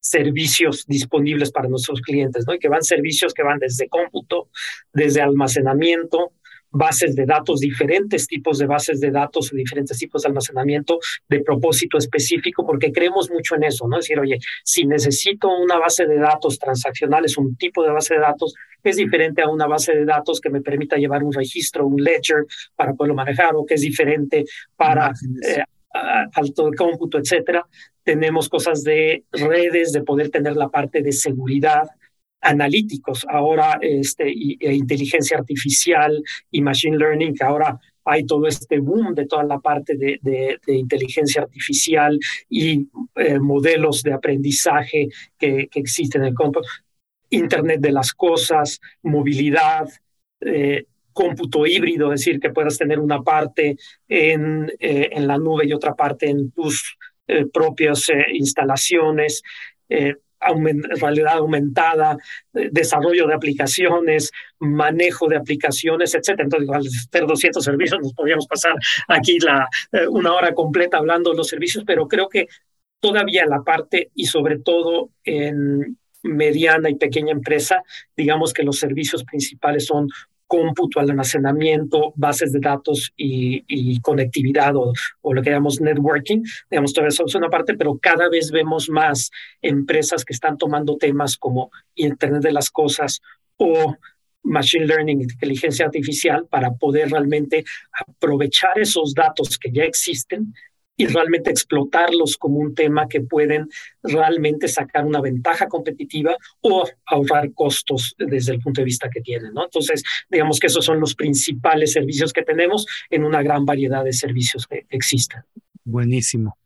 [0.04, 2.54] servicios disponibles para nuestros clientes, ¿no?
[2.54, 4.50] Y que van servicios que van desde cómputo,
[4.92, 6.32] desde almacenamiento,
[6.70, 11.96] bases de datos, diferentes tipos de bases de datos, diferentes tipos de almacenamiento de propósito
[11.96, 13.98] específico, porque creemos mucho en eso, ¿no?
[13.98, 18.14] Es decir, oye, si necesito una base de datos transaccional, es un tipo de base
[18.14, 21.86] de datos, es diferente a una base de datos que me permita llevar un registro,
[21.86, 22.44] un ledger
[22.76, 24.44] para poderlo manejar, o que es diferente
[24.76, 25.12] para
[25.46, 25.62] eh,
[25.94, 27.66] alto de cómputo, etcétera.
[28.02, 31.88] Tenemos cosas de redes, de poder tener la parte de seguridad,
[32.44, 39.14] analíticos, ahora este, e inteligencia artificial y machine learning, que ahora hay todo este boom
[39.14, 42.18] de toda la parte de, inteligencia artificial
[42.50, 46.60] y eh, modelos de aprendizaje que, que existen en el campo.
[47.30, 49.88] Internet de las cosas, movilidad,
[50.40, 55.66] eh, cómputo híbrido, es decir, que puedas tener una parte en, eh, en la nube
[55.66, 59.42] y otra parte en tus eh, propias instalaciones,
[61.00, 62.18] realidad aumentada,
[62.52, 66.40] desarrollo de aplicaciones, manejo de aplicaciones, etc.
[66.40, 68.74] Entonces, al tener 200 servicios, nos podríamos pasar
[69.08, 69.38] aquí
[70.10, 72.48] una hora completa hablando de los servicios, pero creo que
[73.04, 77.82] todavía la parte y sobre todo en mediana y pequeña empresa,
[78.16, 80.08] digamos que los servicios principales son
[80.46, 84.92] cómputo, almacenamiento, bases de datos y, conectividad o,
[85.32, 86.42] lo que llamamos networking.
[86.70, 89.30] Digamos, todo eso es una parte, pero cada vez vemos más
[89.62, 93.20] empresas que están tomando temas como Internet de las Cosas
[93.56, 93.96] o
[94.42, 97.64] Machine Learning, inteligencia artificial, para poder realmente
[98.06, 100.52] aprovechar esos datos que ya existen
[100.96, 103.68] y realmente explotarlos como un tema que pueden
[104.02, 109.52] realmente sacar una ventaja competitiva o ahorrar costos desde el punto de vista que tienen.
[109.54, 109.64] ¿no?
[109.64, 114.12] Entonces, digamos que esos son los principales servicios que tenemos en una gran variedad de
[114.12, 115.42] servicios que existen.
[115.84, 116.56] Buenísimo.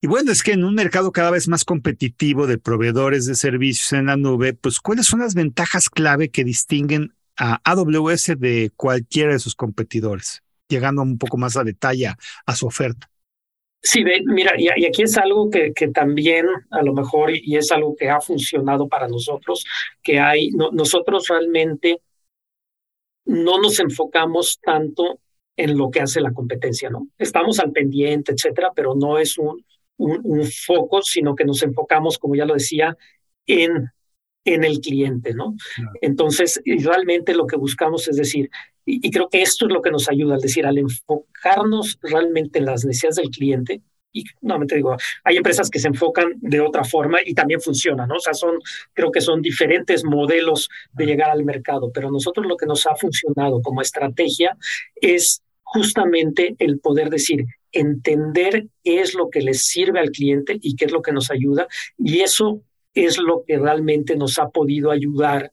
[0.00, 3.92] Y bueno, es que en un mercado cada vez más competitivo de proveedores de servicios
[3.92, 9.32] en la nube, pues ¿cuáles son las ventajas clave que distinguen a AWS de cualquiera
[9.32, 10.42] de sus competidores?
[10.68, 12.14] Llegando un poco más a detalle
[12.46, 13.10] a su oferta.
[13.80, 17.94] Sí, mira, y, aquí es algo que, que, también a lo mejor, y es algo
[17.96, 19.64] que ha funcionado para nosotros,
[20.02, 22.00] que hay, nosotros realmente
[23.24, 25.20] no nos enfocamos tanto
[25.56, 27.08] en lo que hace la competencia, ¿no?
[27.18, 29.64] Estamos al pendiente, etcétera, pero no es un,
[29.96, 32.96] un, un foco, sino que nos enfocamos, como ya lo decía,
[33.46, 33.90] en
[34.54, 35.56] en el cliente, ¿no?
[36.00, 38.50] Entonces, realmente lo que buscamos es decir,
[38.88, 42.66] y, creo que esto es lo que nos ayuda, es decir, al enfocarnos realmente en
[42.66, 47.18] las necesidades del cliente, y nuevamente digo, hay empresas que se enfocan de otra forma
[47.24, 48.16] y también funcionan, ¿no?
[48.16, 48.58] O sea, son,
[48.94, 52.96] creo que son diferentes modelos de llegar al mercado, pero nosotros lo que nos ha
[52.96, 54.56] funcionado como estrategia
[54.96, 60.74] es justamente el poder decir, entender qué es lo que les sirve al cliente y
[60.74, 62.62] qué es lo que nos ayuda, y eso
[62.94, 65.50] es lo que realmente nos ha podido ayudar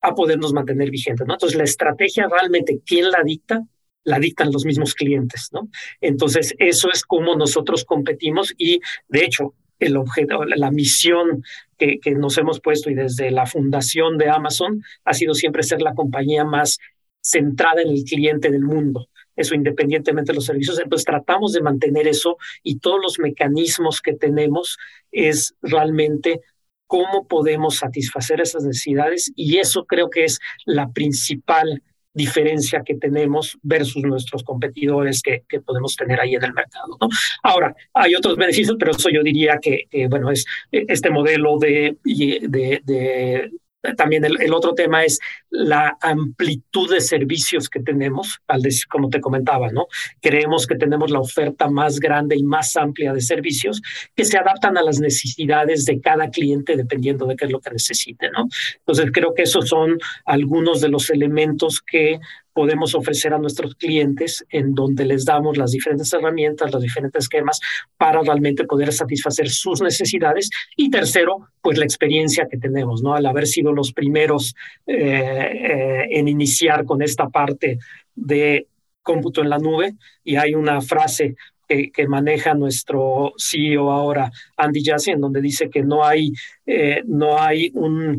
[0.00, 1.34] a podernos mantener vigentes, ¿no?
[1.34, 3.64] Entonces, la estrategia realmente, ¿quién la dicta?
[4.04, 5.68] La dictan los mismos clientes, ¿no?
[6.00, 11.42] Entonces, eso es como nosotros competimos y, de hecho, el objeto, la misión
[11.76, 15.82] que, que nos hemos puesto y desde la fundación de Amazon ha sido siempre ser
[15.82, 16.78] la compañía más
[17.20, 19.08] centrada en el cliente del mundo
[19.38, 20.78] eso independientemente de los servicios.
[20.80, 24.76] Entonces tratamos de mantener eso y todos los mecanismos que tenemos
[25.12, 26.40] es realmente
[26.88, 31.82] cómo podemos satisfacer esas necesidades y eso creo que es la principal
[32.14, 36.98] diferencia que tenemos versus nuestros competidores que, podemos tener ahí en el mercado.
[37.42, 42.80] Ahora, hay otros beneficios, pero eso yo diría que, bueno, es este modelo de, de,
[42.84, 43.50] de
[43.96, 49.20] también el, otro tema es la amplitud de servicios que tenemos, al decir, como te
[49.20, 49.86] comentaba, ¿no?
[50.20, 53.80] Creemos que tenemos la oferta más grande y más amplia de servicios
[54.16, 57.70] que se adaptan a las necesidades de cada cliente dependiendo de qué es lo que
[57.70, 58.48] necesite, ¿no?
[58.78, 62.18] Entonces creo que esos son algunos de los elementos que
[62.58, 67.60] podemos ofrecer a nuestros clientes en donde les damos las diferentes herramientas, los diferentes esquemas
[67.96, 70.50] para realmente poder satisfacer sus necesidades.
[70.76, 73.14] Y tercero, pues la experiencia que tenemos, ¿no?
[73.14, 74.56] Al haber sido los primeros
[74.88, 77.78] eh, eh, en iniciar con esta parte
[78.16, 78.66] de
[79.02, 79.94] cómputo en la nube
[80.24, 81.36] y hay una frase
[81.68, 86.32] que, maneja nuestro CEO ahora, Andy Jassy, en donde dice que no hay,
[86.66, 88.18] eh, no hay un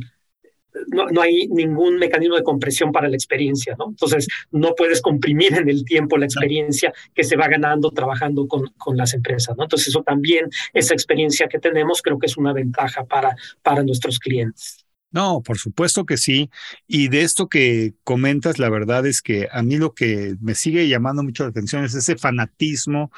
[0.87, 3.89] no, no, hay ningún mecanismo de compresión para la experiencia, ¿no?
[3.89, 8.67] Entonces, no puedes comprimir en el tiempo la experiencia que se va ganando trabajando con,
[8.77, 9.63] con las empresas, ¿no?
[9.63, 14.19] Entonces, eso también, esa experiencia que tenemos, creo que es una ventaja para, para nuestros
[14.19, 14.85] clientes.
[15.11, 16.51] No, por supuesto que sí.
[16.87, 20.87] Y de esto que comentas, la verdad es que a mí lo que me sigue
[20.87, 23.11] llamando mucho la atención es ese fanatismo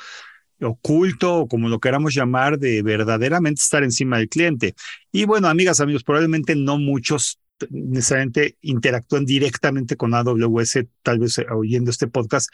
[0.62, 4.76] oculto o como lo queramos llamar, de verdaderamente estar encima del cliente.
[5.12, 11.46] Y bueno, amigas, amigos, probablemente no muchos necesariamente interactúan directamente con AWS, tal vez eh,
[11.52, 12.50] oyendo este podcast,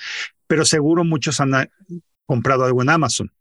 [0.48, 1.70] pero seguro muchos han ah,
[2.26, 3.32] comprado algo en Amazon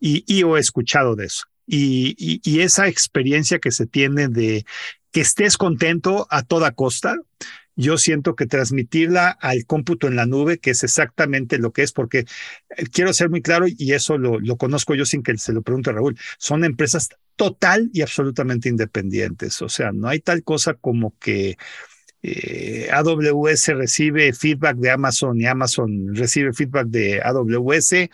[0.00, 1.44] y, y he escuchado de eso.
[1.70, 4.64] Y, esa experiencia que se tiene de
[5.12, 7.16] que estés contento a toda costa,
[7.76, 11.92] yo siento que transmitirla al cómputo en la nube, que es exactamente lo que es,
[11.92, 15.52] porque eh, quiero ser muy claro, y eso lo, lo conozco yo sin que se
[15.52, 19.62] lo pregunte a Raúl, son empresas total y absolutamente independientes.
[19.62, 21.56] O sea, no hay tal cosa como que
[22.20, 28.10] eh, AWS recibe feedback de Amazon y Amazon recibe feedback de AWS.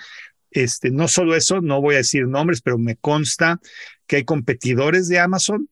[0.51, 3.61] Este, no solo eso, no voy a decir nombres, pero me consta
[4.07, 5.69] que hay competidores de Amazon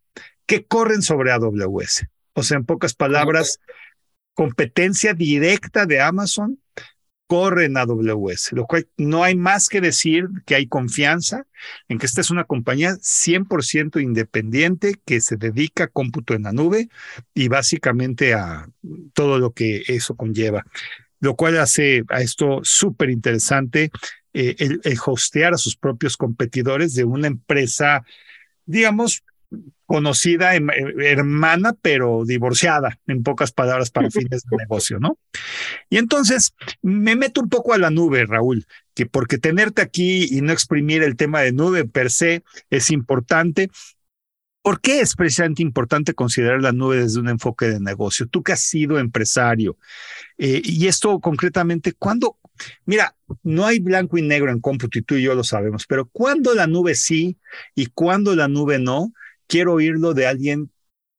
[0.46, 2.06] que corren sobre AWS.
[2.32, 3.60] O sea, en pocas palabras,
[4.32, 6.58] competencia directa de Amazon
[7.32, 11.46] corre en AWS, lo cual no hay más que decir que hay confianza
[11.88, 16.52] en que esta es una compañía 100% independiente que se dedica a cómputo en la
[16.52, 16.90] nube
[17.32, 18.68] y básicamente a
[19.14, 20.66] todo lo que eso conlleva,
[21.20, 23.90] lo cual hace a esto súper interesante
[24.34, 28.04] eh, el, el hostear a sus propios competidores de una empresa,
[28.66, 29.24] digamos,
[29.86, 35.18] conocida, em, eh, hermana, pero divorciada, en pocas palabras, para fines de negocio, ¿no?
[35.90, 40.40] Y entonces me meto un poco a la nube, Raúl, que porque tenerte aquí y
[40.40, 43.70] no exprimir el tema de nube per se es importante.
[44.62, 48.26] ¿Por qué es precisamente importante considerar la nube desde un enfoque de negocio?
[48.28, 49.76] Tú que has sido empresario,
[50.38, 52.38] eh, y esto concretamente, ¿cuándo?
[52.84, 56.06] Mira, no hay blanco y negro en cómputo y tú y yo lo sabemos, pero
[56.06, 57.38] ¿cuándo la nube sí
[57.74, 59.12] y cuándo la nube no?
[59.52, 60.70] quiero oírlo de alguien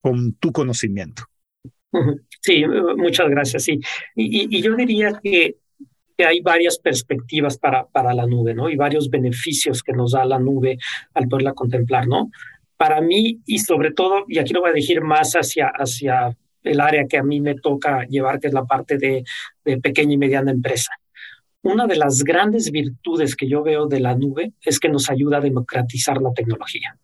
[0.01, 1.25] con tu conocimiento.
[2.41, 2.63] Sí,
[2.97, 3.63] muchas gracias.
[3.63, 3.79] Sí.
[4.15, 5.57] Y, yo diría que,
[6.17, 8.69] hay varias perspectivas para, para la nube, ¿no?
[8.69, 10.77] Y varios beneficios que nos da la nube
[11.13, 12.29] al poderla contemplar, ¿no?
[12.77, 16.79] Para mí, y sobre todo, y aquí lo voy a decir más hacia, hacia el
[16.79, 19.23] área que a mí me toca llevar, que es la parte de,
[19.65, 20.91] de pequeña y mediana empresa.
[21.61, 25.37] Una de las grandes virtudes que yo veo de la nube es que nos ayuda
[25.37, 26.97] a democratizar la tecnología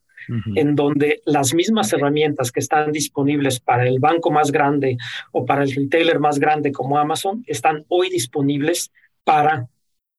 [0.55, 4.97] en donde las mismas herramientas que están disponibles para el banco más grande
[5.31, 8.91] o para el retailer más grande como Amazon están hoy disponibles
[9.23, 9.67] para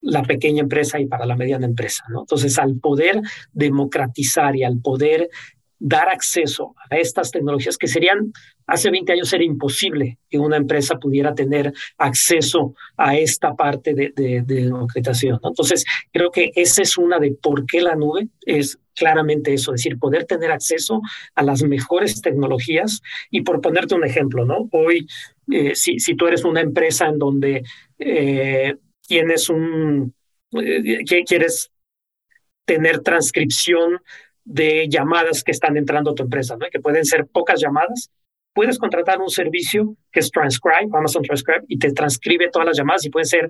[0.02, 2.04] la pequeña empresa y para la mediana empresa.
[2.08, 2.20] ¿no?
[2.20, 3.20] Entonces, al poder
[3.52, 5.28] democratizar y al poder
[5.80, 8.32] dar acceso a estas tecnologías que serían,
[8.66, 14.12] hace 20 años era imposible que una empresa pudiera tener acceso a esta parte de,
[14.14, 15.40] de, democratización.
[15.42, 19.82] Entonces, creo que esa es una de por qué la nube es claramente eso, es
[19.82, 21.00] decir, poder tener acceso
[21.34, 23.00] a las mejores tecnologías.
[23.30, 24.68] Y por ponerte un ejemplo, ¿no?
[24.72, 25.06] Hoy,
[25.50, 27.62] eh, si, si tú eres una empresa en donde
[27.98, 28.74] eh,
[29.08, 30.14] tienes un,
[30.52, 31.70] eh, quieres
[32.66, 34.00] tener transcripción
[34.44, 36.66] de llamadas que están entrando a tu empresa, ¿no?
[36.70, 38.10] que pueden ser pocas llamadas.
[38.52, 43.04] Puedes contratar un servicio que es Transcribe, Amazon Transcribe, y te transcribe todas las llamadas
[43.04, 43.48] y pueden ser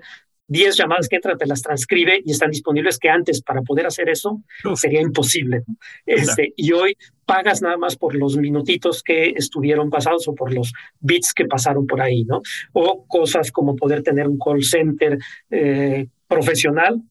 [0.51, 4.09] 10 llamadas que entran, te las transcribe y están disponibles que antes para poder hacer
[4.09, 4.43] eso
[4.75, 5.63] sería imposible.
[6.05, 10.73] Este, y hoy pagas nada más por los minutitos que estuvieron pasados o por los
[10.99, 12.41] bits que pasaron por ahí, ¿no?
[12.73, 15.17] O cosas como poder tener un call center
[15.49, 17.01] eh, profesional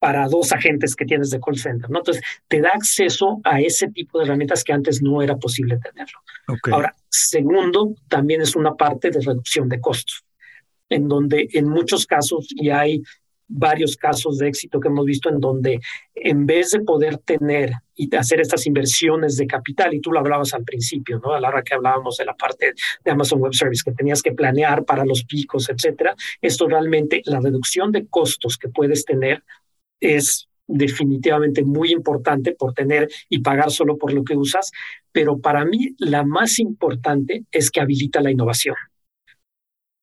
[0.00, 1.98] para dos agentes que tienes de call center, ¿no?
[1.98, 6.18] Entonces, te da acceso a ese tipo de herramientas que antes no era posible tenerlo.
[6.72, 10.24] Ahora, segundo, también es una parte de reducción de costos,
[10.88, 13.02] en donde en muchos casos, y hay
[13.52, 15.80] varios casos de éxito que hemos visto en donde
[16.14, 20.54] en vez de poder tener y hacer estas inversiones de capital, y tú lo hablabas
[20.54, 21.34] al principio, ¿no?
[21.34, 22.72] A la hora que hablábamos de la parte
[23.04, 27.40] de Amazon Web Service, que tenías que planear para los picos, etcétera, esto realmente, la
[27.40, 29.42] reducción de costos que puedes tener
[30.00, 34.70] es definitivamente muy importante por tener y pagar solo por lo que usas,
[35.12, 38.76] pero para mí la más importante es que habilita la innovación.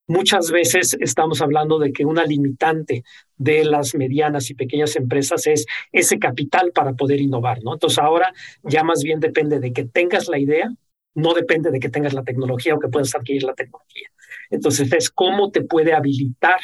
[0.09, 3.03] Muchas veces estamos hablando de que una limitante
[3.35, 7.73] de las medianas y pequeñas empresas es ese capital para poder innovar, ¿no?
[7.73, 8.33] Entonces ahora
[8.63, 10.73] ya más bien depende de que tengas la idea,
[11.13, 14.09] no depende de que tengas la tecnología o que puedas adquirir la tecnología.
[14.49, 16.59] Entonces es cómo te puede habilitar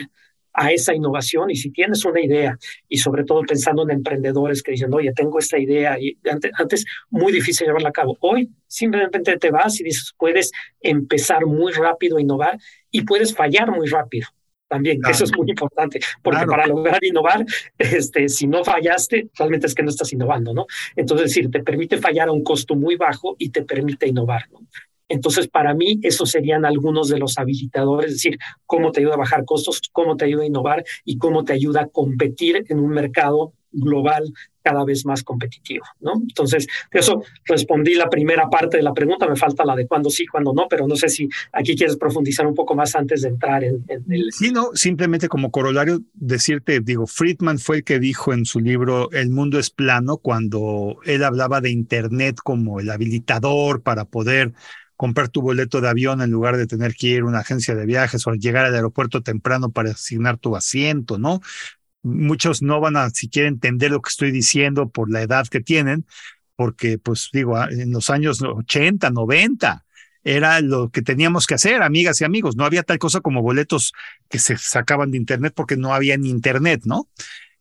[0.54, 4.72] a esa innovación y si tienes una idea y sobre todo pensando en emprendedores que
[4.72, 8.18] dicen, oye, tengo esta idea y antes, antes muy difícil llevarla a cabo.
[8.22, 12.58] Hoy simplemente te vas y dices, puedes empezar muy rápido a innovar
[12.92, 14.28] y puedes fallar muy rápido
[14.74, 17.46] también, eso es muy importante, porque para lograr innovar,
[17.78, 20.66] este, si no fallaste, realmente es que no estás innovando, ¿no?
[20.96, 24.62] Entonces, decir, te permite fallar a un costo muy bajo y te permite innovar, ¿no?
[25.10, 29.18] Entonces, para mí, esos serían algunos de los habilitadores, es decir, cómo te ayuda a
[29.18, 32.90] bajar costos, cómo te ayuda a innovar y cómo te ayuda a competir en un
[32.90, 34.32] mercado global
[34.64, 36.14] cada vez más competitivo, ¿no?
[36.22, 40.26] Entonces, eso respondí la primera parte de la pregunta, me falta la de cuándo sí,
[40.26, 43.64] cuándo no, pero no sé si aquí quieres profundizar un poco más antes de entrar
[43.64, 44.32] en, en el...
[44.32, 49.12] Sí, no, simplemente como corolario decirte, digo, Friedman fue el que dijo en su libro
[49.12, 54.54] El mundo es plano, cuando él hablaba de Internet como el habilitador para poder
[55.04, 57.86] comprar tu boleto de avión en lugar de tener que ir a una agencia de
[57.86, 61.42] viajes o llegar al aeropuerto temprano para asignar tu asiento, ¿no?
[62.04, 66.06] Muchos no van a siquiera entender lo que estoy diciendo por la edad que tienen,
[66.56, 69.84] porque pues digo, en los años 80, 90,
[70.24, 72.56] era lo que teníamos que hacer, amigas y amigos.
[72.56, 73.92] No había tal cosa como boletos
[74.30, 77.10] que se sacaban de Internet porque no había ni Internet, ¿no?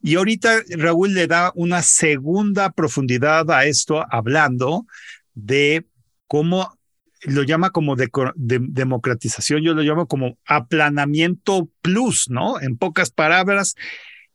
[0.00, 4.86] Y ahorita Raúl le da una segunda profundidad a esto, hablando
[5.34, 5.84] de
[6.28, 6.78] cómo
[7.24, 12.60] lo llama como de, democratización, yo lo llamo como aplanamiento plus, ¿no?
[12.60, 13.76] En pocas palabras,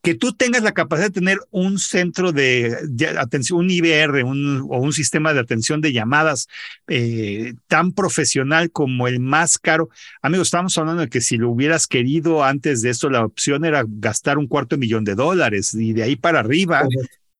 [0.01, 2.77] que tú tengas la capacidad de tener un centro de,
[3.19, 6.47] atención, un IBR o un sistema de atención de llamadas
[6.87, 9.89] eh, tan profesional como el más caro.
[10.21, 13.83] Amigos, estamos hablando de que si lo hubieras querido antes de esto, la opción era
[13.85, 16.87] gastar un cuarto de millón de dólares y de ahí para arriba.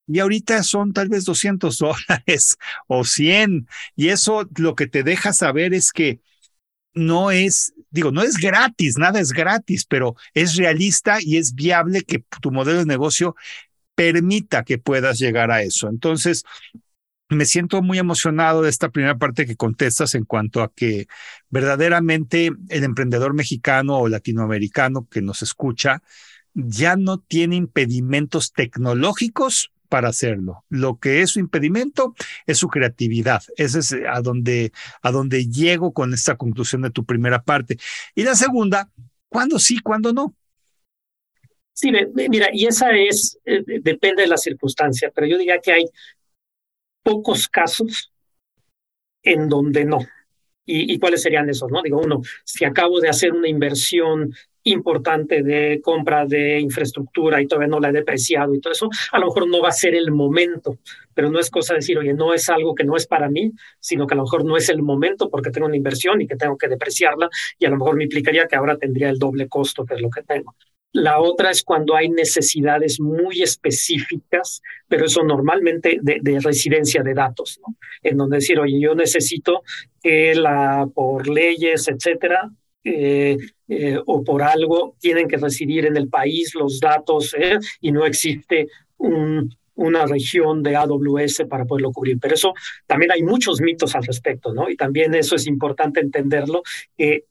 [0.08, 3.68] Y ahorita son tal vez 200 dólares o 100.
[3.96, 6.22] Y eso lo que te deja saber es que
[6.94, 12.04] no es, digo, no es gratis, nada es gratis, pero es realista y es viable
[12.04, 13.36] que tu modelo de negocio
[13.96, 15.90] permita que puedas llegar a eso.
[15.90, 16.44] Entonces,
[17.30, 21.08] me siento muy emocionado de esta primera parte que contestas en cuanto a que
[21.50, 26.02] verdaderamente el emprendedor mexicano o latinoamericano que nos escucha
[26.54, 30.64] ya no tiene impedimentos tecnológicos para hacerlo.
[30.70, 32.16] Lo que es su impedimento
[32.46, 33.44] es su creatividad.
[33.56, 34.72] Ese es a donde,
[35.02, 37.78] a donde llego con esta conclusión de tu primera parte.
[38.16, 38.90] Y la segunda,
[39.30, 40.36] ¿cuándo sí, cuándo no?
[41.74, 45.86] Sí, mira, y esa es, eh, depende de la circunstancia, pero yo diría que hay
[47.04, 48.12] pocos casos
[49.22, 50.00] en donde no.
[50.66, 51.72] ¿Y, ¿Y, cuáles serían esos?
[51.72, 54.34] No digo, uno, si acabo de hacer una inversión
[54.70, 59.20] importante de compra de infraestructura y todavía no la he depreciado y todo eso, a
[59.20, 60.80] lo mejor no va a ser el momento,
[61.14, 63.52] pero no es cosa de decir, oye, no es algo que no es para mí,
[63.80, 66.36] sino que a lo mejor no es el momento porque tengo una inversión y que
[66.36, 69.86] tengo que depreciarla y a lo mejor me implicaría que ahora tendría el doble costo
[69.86, 70.56] que es lo que tengo.
[70.94, 77.14] La otra es cuando hay necesidades muy específicas, pero eso normalmente de, de residencia de
[77.14, 77.76] datos, ¿no?
[78.02, 79.64] En donde decir, oye, yo necesito
[80.02, 82.50] que la, por leyes, etcétera,
[82.84, 83.38] eh,
[83.68, 88.06] eh, o por algo tienen que residir en el país los datos eh, y no
[88.06, 92.20] existe un, una región de AWS para poderlo cubrir.
[92.20, 92.54] Pero eso
[92.86, 94.70] también hay muchos mitos al respecto, ¿no?
[94.70, 96.64] Y también eso es importante entenderlo,
[96.98, 97.26] que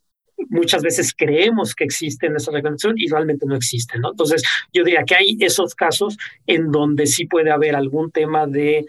[0.48, 4.10] muchas veces creemos que existen esa reconexión y realmente no existen, ¿no?
[4.10, 6.16] Entonces, yo diría que hay esos casos
[6.46, 8.84] en donde sí puede haber algún tema de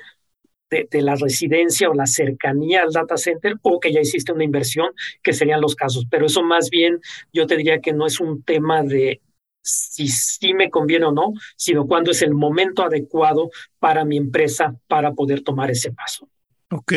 [0.70, 4.90] de, la residencia o la cercanía al data center o que ya existe una inversión,
[5.24, 6.06] que serían los casos.
[6.10, 7.00] Pero eso más bien
[7.34, 9.22] yo te diría que no es un tema de
[9.62, 13.50] si sí me conviene o no, sino cuándo es el momento adecuado
[13.80, 16.30] para mi empresa para poder tomar ese paso.
[16.70, 16.94] Ok,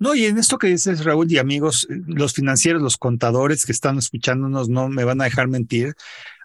[0.00, 3.98] no, y en esto que dices, Raúl y amigos, los financieros, los contadores que están
[3.98, 5.94] escuchándonos no me van a dejar mentir.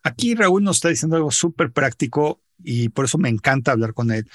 [0.04, 4.12] Aquí Raúl nos está diciendo algo súper práctico y por eso me encanta hablar con
[4.12, 4.30] él.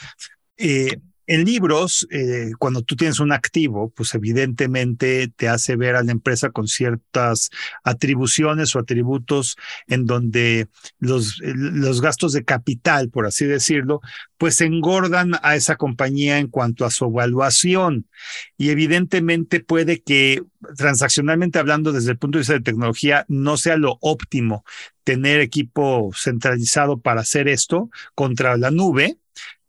[0.57, 6.03] Eh, en libros, eh, cuando tú tienes un activo, pues evidentemente te hace ver a
[6.03, 7.51] la empresa con ciertas
[7.85, 9.57] atribuciones o atributos
[9.87, 10.69] en donde
[10.99, 14.01] los, los gastos de capital, por así decirlo,
[14.37, 18.09] pues engordan a esa compañía en cuanto a su evaluación.
[18.57, 20.43] Y evidentemente puede que
[20.77, 24.65] transaccionalmente hablando desde el punto de vista de tecnología no sea lo óptimo
[25.05, 29.19] tener equipo centralizado para hacer esto contra la nube,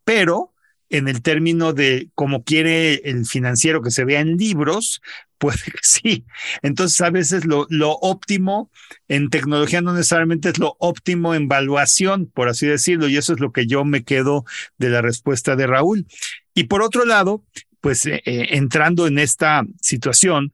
[0.04, 0.53] pero
[0.96, 5.02] en el término de cómo quiere el financiero que se vea en libros,
[5.38, 6.24] puede que sí.
[6.62, 8.70] Entonces, a veces lo, lo óptimo
[9.08, 13.40] en tecnología no necesariamente es lo óptimo en valuación, por así decirlo, y eso es
[13.40, 14.44] lo que yo me quedo
[14.78, 16.06] de la respuesta de Raúl.
[16.54, 17.44] Y por otro lado,
[17.80, 20.52] pues eh, eh, entrando en esta situación,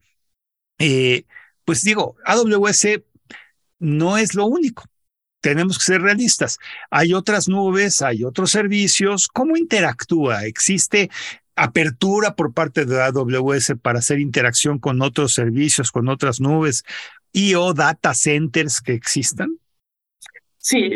[0.79, 1.25] eh,
[1.65, 2.87] pues digo, AWS
[3.77, 4.90] no es lo único
[5.41, 6.59] tenemos que ser realistas.
[6.89, 9.27] Hay otras nubes, hay otros servicios.
[9.27, 10.45] ¿Cómo interactúa?
[10.45, 11.09] ¿Existe
[11.55, 16.83] apertura por parte de AWS para hacer interacción con otros servicios, con otras nubes
[17.33, 19.57] y o data centers que existan?
[20.57, 20.91] Sí,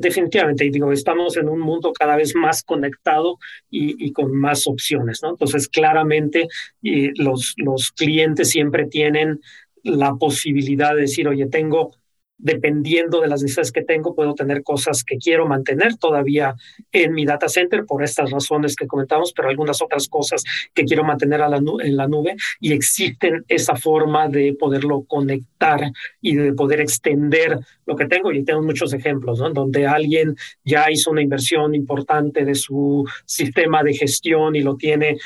[0.00, 0.64] definitivamente.
[0.64, 3.38] Y digo, estamos en un mundo cada vez más conectado
[3.70, 5.30] y, con más opciones, ¿no?
[5.30, 6.48] Entonces, claramente,
[6.82, 9.40] los, los clientes siempre tienen
[9.84, 11.92] la posibilidad de decir, oye, tengo
[12.38, 16.54] dependiendo de las necesidades que tengo, puedo tener cosas que quiero mantener todavía
[16.92, 20.42] en mi data center por estas razones que comentamos, pero algunas otras cosas
[20.74, 26.52] que quiero mantener en la nube y existen esa forma de poderlo conectar y de
[26.52, 28.32] poder extender lo que tengo.
[28.32, 29.50] Y tengo muchos ejemplos, ¿no?
[29.50, 35.18] Donde alguien ya hizo una inversión importante de su sistema de gestión y lo tiene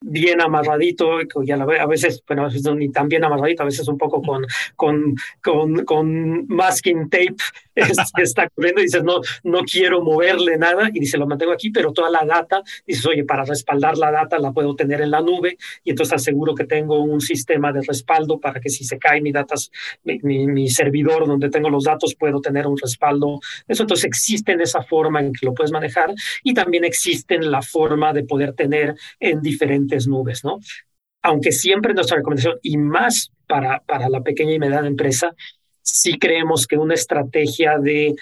[0.00, 3.96] bien amarradito, ya a veces, bueno, a veces ni tan bien amarradito, a veces un
[3.96, 4.44] poco con,
[4.76, 7.36] con, con, masking tape
[7.74, 11.92] está corriendo y dices, no, no quiero moverle nada y dice, lo mantengo aquí, pero
[11.92, 15.56] toda la data, dices, oye, para respaldar la data la puedo tener en la nube
[15.82, 19.32] y entonces aseguro que tengo un sistema de respaldo para que si se cae mi
[19.32, 19.70] datas,
[20.04, 23.40] mi, mi, servidor donde tengo los datos, puedo tener un respaldo.
[23.66, 28.12] Eso entonces existe esa forma en que lo puedes manejar y también existe la forma
[28.12, 30.58] de poder tener en diferentes nubes, ¿no?
[31.22, 35.34] Aunque siempre nuestra recomendación, y más para, para la pequeña y mediana empresa,
[35.82, 38.14] sí creemos que una estrategia de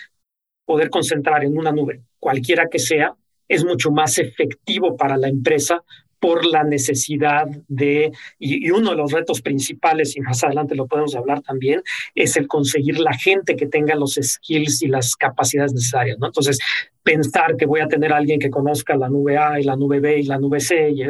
[0.64, 3.14] poder concentrar en una nube, cualquiera que sea,
[3.48, 5.82] es mucho más efectivo para la empresa
[6.24, 11.14] por la necesidad de, y, uno de los retos principales, y más adelante lo podemos
[11.14, 11.82] hablar también,
[12.14, 16.28] es el conseguir la gente que tenga los skills y las capacidades necesarias, ¿no?
[16.28, 16.58] Entonces,
[17.02, 20.00] pensar que voy a tener a alguien que conozca la nube A y la nube
[20.00, 21.02] B y la nube C, y,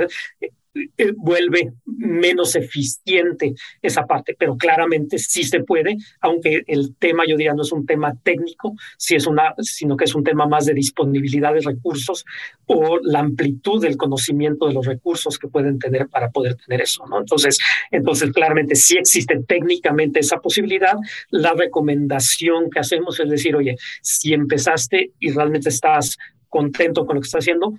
[0.75, 7.37] eh, vuelve menos eficiente esa parte, pero claramente sí se puede, aunque el tema yo
[7.37, 10.67] diría no es un tema técnico, si es una, sino que es un tema más
[10.67, 12.25] de disponibilidad de recursos
[12.67, 17.07] o la amplitud del conocimiento de los recursos que pueden tener para poder tener eso,
[17.07, 17.21] ¿no?
[17.21, 17.59] Entonces,
[17.91, 20.97] entonces claramente sí existe técnicamente esa posibilidad.
[21.31, 26.17] La recomendación que hacemos es decir, oye, si empezaste y realmente estás
[26.49, 27.75] contento con lo que estás haciendo,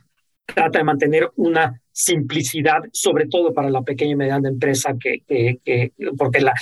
[0.46, 5.94] trata de mantener una simplicidad, sobre todo para la pequeña y mediana empresa, que, que,
[6.18, 6.54] porque la,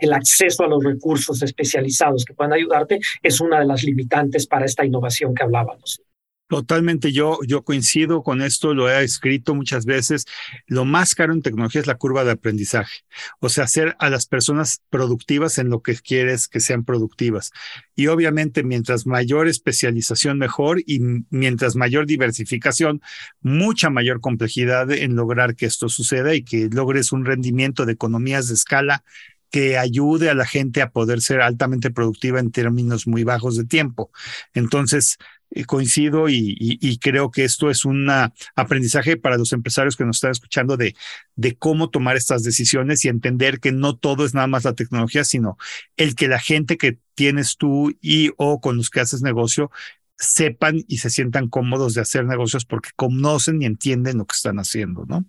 [0.00, 4.66] el acceso a los recursos especializados que puedan ayudarte es una de las limitantes para
[4.66, 6.00] esta innovación que hablábamos.
[6.48, 10.24] Totalmente, yo, yo coincido con esto, lo he escrito muchas veces.
[10.66, 13.02] Lo más caro en tecnología es la curva de aprendizaje,
[13.38, 17.52] o sea, hacer a las personas productivas en lo que quieres que sean productivas.
[17.94, 23.02] Y obviamente, mientras mayor especialización, mejor, y mientras mayor diversificación,
[23.42, 28.48] mucha mayor complejidad en lograr que esto suceda y que logres un rendimiento de economías
[28.48, 29.04] de escala
[29.50, 33.64] que ayude a la gente a poder ser altamente productiva en términos muy bajos de
[33.64, 34.10] tiempo.
[34.54, 35.18] Entonces,
[35.66, 38.08] coincido y, creo que esto es un
[38.54, 40.94] aprendizaje para los empresarios que nos están escuchando de,
[41.36, 45.24] de cómo tomar estas decisiones y entender que no todo es nada más la tecnología,
[45.24, 45.56] sino
[45.96, 49.70] el que la gente que tienes tú y o con los que haces negocio
[50.16, 54.58] sepan y se sientan cómodos de hacer negocios porque conocen y entienden lo que están
[54.58, 55.24] haciendo, ¿no?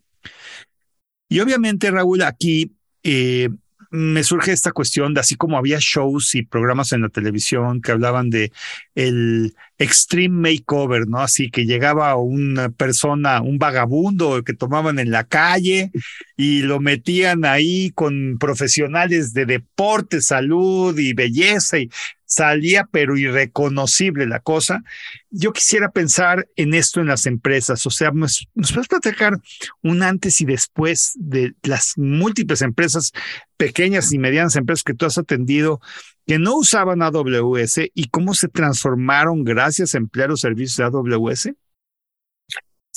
[1.30, 3.50] Y obviamente, Raúl, aquí eh,
[3.92, 7.92] me surge esta cuestión de así como había shows y programas en la televisión que
[7.92, 8.52] hablaban de
[8.96, 11.20] el extreme makeover, ¿no?
[11.20, 15.92] Así que llegaba una persona, un vagabundo que tomaban en la calle
[16.38, 21.90] y lo metían ahí con profesionales de deporte, salud y belleza y
[22.30, 24.84] salía pero irreconocible la cosa.
[25.32, 29.40] Yo quisiera pensar en esto en las empresas, o sea, ¿nos, puedes platicar
[29.82, 33.12] un antes y después de las múltiples empresas,
[33.58, 35.82] pequeñas y medianas empresas que tú has atendido,
[36.28, 41.50] que no usaban AWS y cómo se transformaron gracias a emplear los servicios de AWS?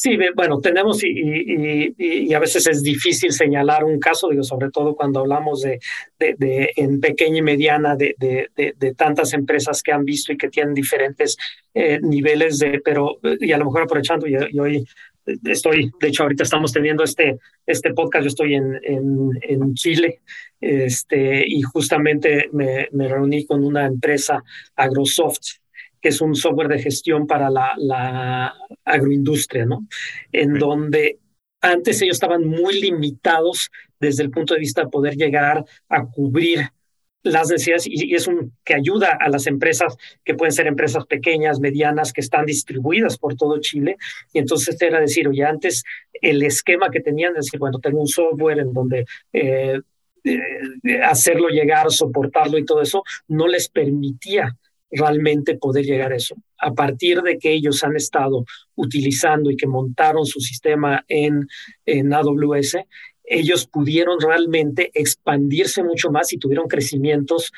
[0.02, 4.96] Sí, bueno, tenemos y, y, a veces es difícil señalar un caso, digo, sobre todo
[4.96, 5.78] cuando hablamos de,
[6.18, 10.74] de, en pequeña y mediana de, de, tantas empresas que han visto y que tienen
[10.74, 11.36] diferentes
[11.72, 14.84] eh, niveles de, pero, y a lo mejor aprovechando, y, hoy
[15.44, 20.22] estoy, de hecho, ahorita estamos teniendo este, este podcast, yo estoy en, en, en Chile,
[20.60, 24.42] este, y justamente me, me reuní con una empresa,
[24.74, 25.61] Agrosoft,
[26.02, 29.86] que es un software de gestión para la, la agroindustria, ¿no?
[30.32, 31.20] En donde
[31.60, 36.68] antes ellos estaban muy limitados desde el punto de vista de poder llegar a cubrir
[37.22, 41.60] las necesidades y, es un que ayuda a las empresas que pueden ser empresas pequeñas,
[41.60, 43.96] medianas, que están distribuidas por todo Chile.
[44.32, 48.08] Y entonces era decir, oye, antes el esquema que tenían, es decir, bueno, tengo un
[48.08, 49.80] software en donde eh,
[50.24, 54.56] eh, hacerlo llegar, soportarlo y todo eso, no les permitía
[54.92, 56.36] realmente poder llegar a eso.
[56.58, 58.44] A partir de que ellos han estado
[58.76, 61.48] utilizando y que montaron su sistema en,
[61.86, 62.76] en AWS,
[63.24, 67.50] ellos pudieron realmente expandirse mucho más y tuvieron crecimientos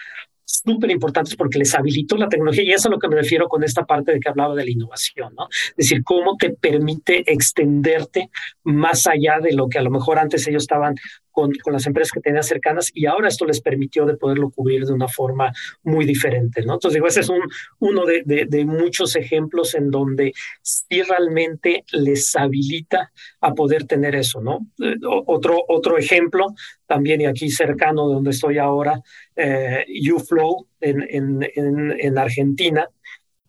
[0.45, 3.49] súper importantes porque les habilitó la tecnología y eso es a lo que me refiero
[3.49, 5.49] con esta parte de que hablaba de la innovación, ¿no?
[5.51, 8.30] Es decir, cómo te permite extenderte
[8.62, 10.95] más allá de lo que a lo mejor antes ellos estaban
[11.35, 14.93] con, las empresas que tenían cercanas y ahora esto les permitió de poderlo cubrir de
[14.93, 16.74] una forma muy diferente, ¿no?
[16.74, 17.43] Entonces digo, ese es un,
[17.80, 20.32] uno de, muchos ejemplos en donde
[20.62, 23.11] sí realmente les habilita
[23.41, 24.68] a poder tener eso, ¿no?
[24.80, 24.95] Eh,
[25.26, 26.47] otro, otro ejemplo
[26.87, 29.03] también y aquí cercano de donde estoy ahora,
[29.35, 32.89] eh, UFlow en, en Argentina,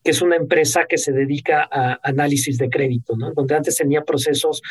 [0.04, 3.32] que es una empresa que se dedica a análisis de crédito, ¿no?
[3.34, 4.62] donde antes tenía procesos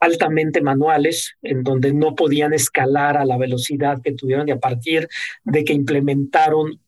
[0.00, 5.08] altamente manuales, en donde no podían escalar a la velocidad que tuvieron y a partir
[5.44, 6.80] de que implementaron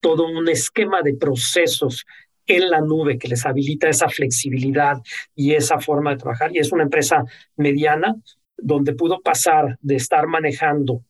[0.00, 2.04] todo un esquema de procesos
[2.46, 5.00] en la nube que les habilita esa flexibilidad
[5.34, 6.54] y esa forma de trabajar.
[6.54, 7.24] Y es una empresa
[7.56, 8.16] mediana
[8.56, 11.04] donde pudo pasar de estar manejando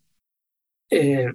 [0.91, 1.33] eh,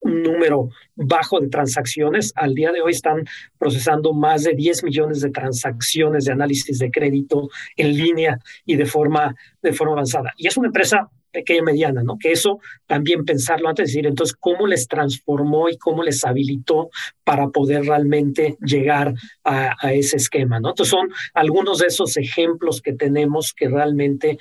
[0.00, 2.32] un número bajo de transacciones.
[2.36, 3.24] Al día de hoy están
[3.58, 8.86] procesando más de 10 millones de transacciones de análisis de crédito en línea y de
[8.86, 10.32] forma, de forma avanzada.
[10.36, 12.18] Y es una empresa pequeña mediana, ¿no?
[12.18, 16.90] Que eso también pensarlo antes de decir, entonces, ¿cómo les transformó y cómo les habilitó
[17.22, 20.70] para poder realmente llegar a, a ese esquema, ¿no?
[20.70, 24.38] Entonces, son algunos de esos ejemplos que tenemos que realmente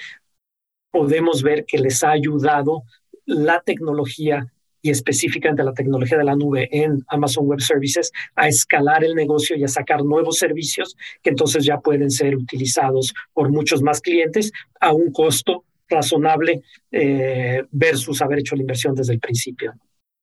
[0.92, 2.84] podemos ver que les ha ayudado
[3.26, 4.48] la tecnología
[4.82, 9.56] y específicamente la tecnología de la nube en Amazon Web Services a escalar el negocio
[9.56, 14.52] y a sacar nuevos servicios que entonces ya pueden ser utilizados por muchos más clientes
[14.80, 16.62] a un costo razonable
[16.92, 19.74] eh, versus haber hecho la inversión desde el principio.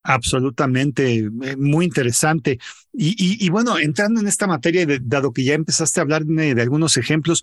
[0.03, 2.59] Absolutamente, eh, muy interesante.
[2.93, 7.43] Y, bueno, entrando en esta materia, dado que ya empezaste a hablar de algunos ejemplos,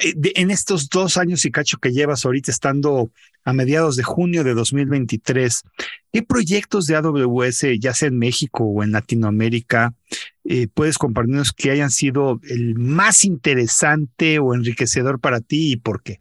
[0.00, 3.10] en estos dos años y cacho que llevas ahorita estando
[3.44, 5.62] a mediados de junio de 2023,
[6.12, 9.94] ¿qué proyectos de AWS, ya sea en México o en Latinoamérica,
[10.44, 16.02] eh, puedes compartirnos que hayan sido el más interesante o enriquecedor para ti y por
[16.02, 16.20] qué?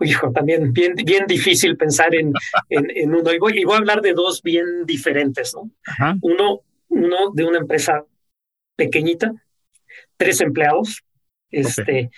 [0.00, 2.32] Hijo, también bien, bien difícil pensar en,
[2.68, 3.32] en, uno.
[3.32, 5.70] Y voy, a hablar de dos bien diferentes, ¿no?
[6.20, 8.04] Uno, uno de una empresa
[8.76, 9.32] pequeñita,
[10.16, 11.02] tres empleados,
[11.50, 12.10] este,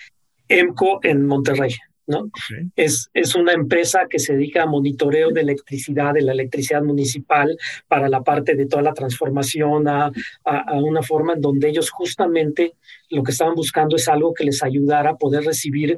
[0.47, 1.75] EMCO en Monterrey.
[2.07, 2.29] ¿no?
[2.75, 7.57] Es, es una empresa que se dedica a monitoreo de electricidad, de la electricidad municipal,
[7.87, 10.11] para la parte de toda la transformación a,
[10.43, 12.73] a, una forma en donde ellos justamente
[13.09, 15.97] lo que estaban buscando es algo que les ayudara a poder recibir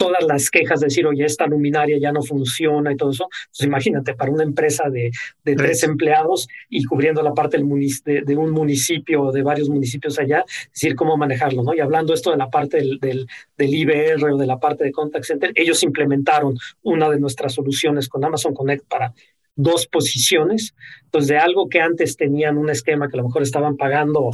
[0.00, 3.28] todas las quejas de decir, oye, esta luminaria ya no funciona y todo eso.
[3.48, 5.10] Pues imagínate, para una empresa de,
[5.44, 7.68] de tres empleados y cubriendo la parte del
[8.02, 10.42] de, de, un municipio o de varios municipios allá,
[10.72, 11.74] decir cómo manejarlo, ¿no?
[11.74, 13.26] Y hablando esto de la parte del, del,
[13.58, 18.08] del IBR o de la parte de Contact Center, ellos implementaron una de nuestras soluciones
[18.08, 19.12] con Amazon Connect para
[19.54, 20.74] dos posiciones.
[21.04, 24.30] Entonces, de algo que antes tenían un esquema que a lo mejor estaban pagando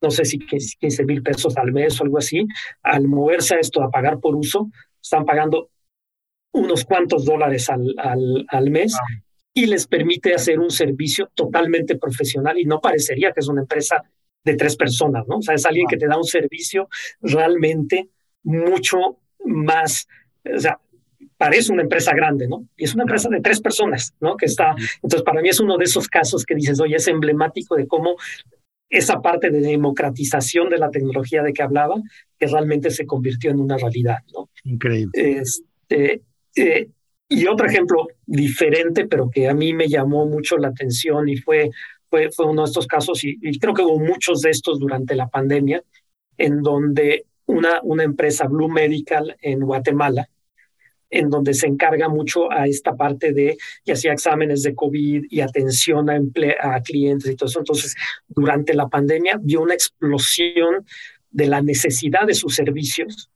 [0.00, 2.46] no sé si 15 mil pesos al mes o algo así,
[2.82, 4.70] al moverse a esto, a pagar por uso,
[5.02, 5.70] están pagando
[6.52, 8.96] unos cuantos dólares al, al, al mes
[9.52, 14.02] y les permite hacer un servicio totalmente profesional y no parecería que es una empresa
[14.44, 15.38] de tres personas, ¿no?
[15.38, 16.88] O sea, es alguien que te da un servicio
[17.20, 18.08] realmente
[18.44, 20.06] mucho más,
[20.44, 20.78] o sea,
[21.36, 22.66] parece una empresa grande, ¿no?
[22.76, 24.36] Y es una empresa de tres personas, ¿no?
[24.36, 27.76] Que está, entonces para mí es uno de esos casos que dices, oye, es emblemático
[27.76, 28.16] de cómo
[28.90, 31.96] esa parte de democratización de la tecnología de que hablaba,
[32.38, 34.48] que realmente se convirtió en una realidad, ¿no?
[34.64, 35.12] Increíble.
[35.14, 36.22] Este,
[36.56, 36.88] eh,
[37.28, 41.70] y otro ejemplo diferente, pero que a mí me llamó mucho la atención y fue,
[42.08, 45.14] fue, fue uno de estos casos, y, y creo que hubo muchos de estos durante
[45.14, 45.82] la pandemia,
[46.38, 50.28] en donde una, una empresa Blue Medical en Guatemala,
[51.10, 55.40] en donde se encarga mucho a esta parte de, ya sea exámenes de COVID y
[55.40, 56.20] atención a,
[56.60, 57.60] a clientes y todo eso.
[57.60, 57.94] Entonces,
[58.28, 60.84] durante la pandemia vio una explosión
[61.30, 63.30] de la necesidad de sus servicios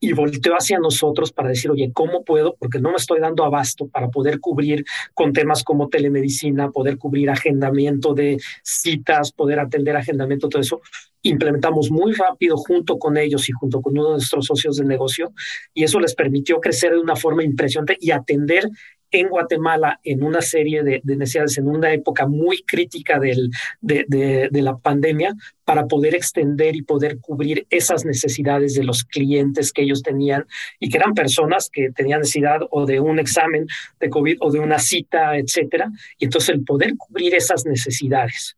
[0.00, 2.56] y volteó hacia nosotros para decir, oye, ¿cómo puedo?
[2.58, 7.28] Porque no me estoy dando abasto para poder cubrir con temas como telemedicina, poder cubrir
[7.28, 10.80] agendamiento de citas, poder atender agendamiento, todo eso.
[11.22, 15.32] Implementamos muy rápido junto con ellos y junto con uno de nuestros socios de negocio
[15.74, 18.64] y eso les permitió crecer de una forma impresionante y atender
[19.10, 23.50] en Guatemala en una serie de, necesidades, en una época muy crítica del,
[23.80, 24.04] de,
[24.50, 25.34] de, la pandemia,
[25.64, 30.46] para poder extender y poder cubrir esas necesidades de los clientes que ellos tenían
[30.78, 33.66] y que eran personas que tenían necesidad o de un examen
[34.00, 35.90] de COVID o de una cita, etcétera.
[36.18, 38.56] Y entonces el poder cubrir esas necesidades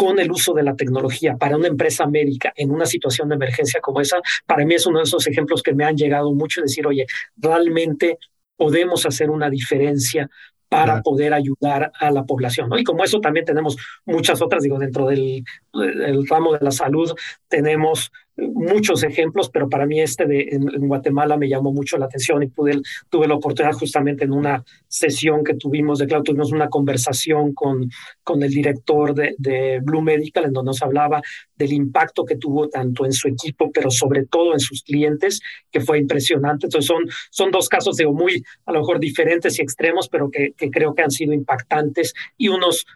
[0.00, 3.82] con el uso de la tecnología para una empresa médica en una situación de emergencia
[3.82, 4.16] como esa,
[4.46, 7.04] para mí es uno de esos ejemplos que me han llegado mucho, decir, oye,
[7.36, 8.16] realmente
[8.60, 10.28] podemos hacer una diferencia
[10.68, 12.68] para poder ayudar a la población.
[12.68, 12.78] ¿no?
[12.78, 15.42] Y como eso también tenemos muchas otras, digo, dentro del,
[15.72, 17.10] del ramo de la salud
[17.48, 22.42] tenemos muchos ejemplos, pero para mí este de en, Guatemala me llamó mucho la atención
[22.42, 26.68] y pude, tuve la oportunidad justamente en una sesión que tuvimos de claro, tuvimos una
[26.68, 27.90] conversación con,
[28.22, 31.20] con el director de, de Blue Medical en donde nos hablaba
[31.56, 35.80] del impacto que tuvo tanto en su equipo, pero sobre todo en sus clientes, que
[35.80, 36.66] fue impresionante.
[36.66, 40.52] Entonces son, son dos casos, digo, muy a lo mejor diferentes y extremos, pero que,
[40.56, 42.86] que creo que han sido impactantes y unos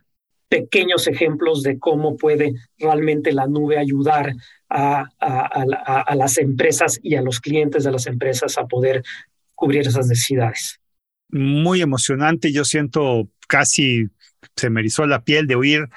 [0.49, 4.35] pequeños ejemplos de cómo puede realmente la nube ayudar
[4.69, 5.09] a,
[6.15, 9.03] las empresas y a los clientes de las empresas a poder
[9.55, 10.81] cubrir esas necesidades.
[11.31, 14.09] Muy emocionante, yo siento casi
[14.57, 15.89] se me erizó la piel de oír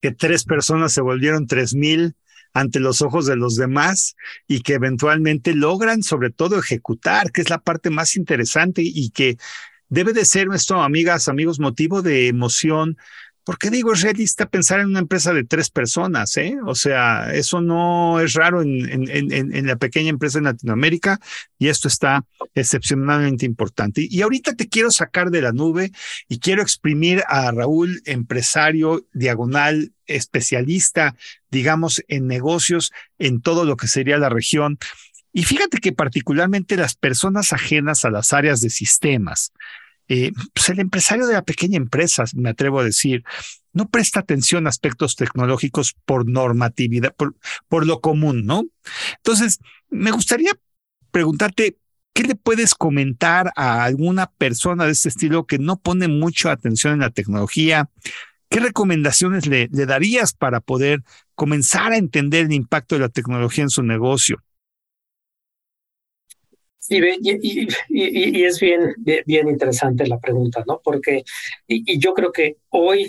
[0.00, 2.14] que tres personas se volvieron tres mil
[2.52, 7.50] ante los ojos de los demás y que eventualmente logran sobre todo ejecutar, que es
[7.50, 9.36] la parte más interesante y que
[9.88, 12.96] debe de ser nuestro, amigas, amigos, motivo de emoción
[13.46, 16.56] porque digo, es realista pensar en una empresa de tres personas, ¿eh?
[16.66, 21.20] O sea, eso no es raro en, la pequeña empresa en Latinoamérica
[21.56, 22.24] y esto está
[22.56, 24.04] excepcionalmente importante.
[24.10, 25.92] Y, ahorita te quiero sacar de la nube
[26.28, 31.14] y quiero exprimir a Raúl, empresario, diagonal, especialista,
[31.48, 32.90] digamos, en negocios
[33.20, 34.76] en todo lo que sería la región.
[35.32, 39.52] Y fíjate que particularmente las personas ajenas a las áreas de sistemas,
[40.08, 43.24] eh, pues el empresario de la pequeña empresa, me atrevo a decir,
[43.72, 47.34] no presta atención a aspectos tecnológicos por normatividad, por,
[47.68, 48.64] por lo común, ¿no?
[49.16, 49.58] Entonces,
[49.90, 50.52] me gustaría
[51.10, 51.76] preguntarte,
[52.12, 56.94] ¿qué le puedes comentar a alguna persona de este estilo que no pone mucha atención
[56.94, 57.90] en la tecnología?
[58.48, 61.02] ¿Qué recomendaciones le, le darías para poder
[61.34, 64.42] comenzar a entender el impacto de la tecnología en su negocio?
[66.88, 68.94] Y, es bien,
[69.26, 70.80] bien interesante la pregunta, ¿no?
[70.82, 71.24] Porque,
[71.66, 73.08] y, yo creo que hoy,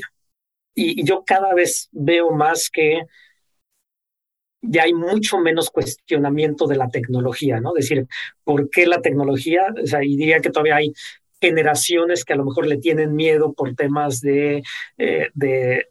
[0.75, 3.03] y, yo cada vez veo más que
[4.61, 7.75] ya hay mucho menos cuestionamiento de la tecnología, ¿no?
[7.78, 8.07] Es decir,
[8.43, 9.67] ¿por qué la tecnología?
[9.82, 10.93] O sea, y diría que todavía hay
[11.39, 14.63] generaciones que a lo mejor le tienen miedo por temas de,
[14.97, 15.88] eh, de,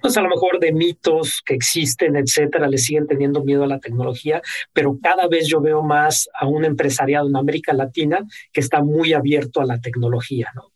[0.00, 3.80] pues a lo mejor de mitos que existen, etcétera, le siguen teniendo miedo a la
[3.80, 4.40] tecnología,
[4.72, 9.12] pero cada vez yo veo más a un empresariado en América Latina que está muy
[9.12, 10.72] abierto a la tecnología, ¿no?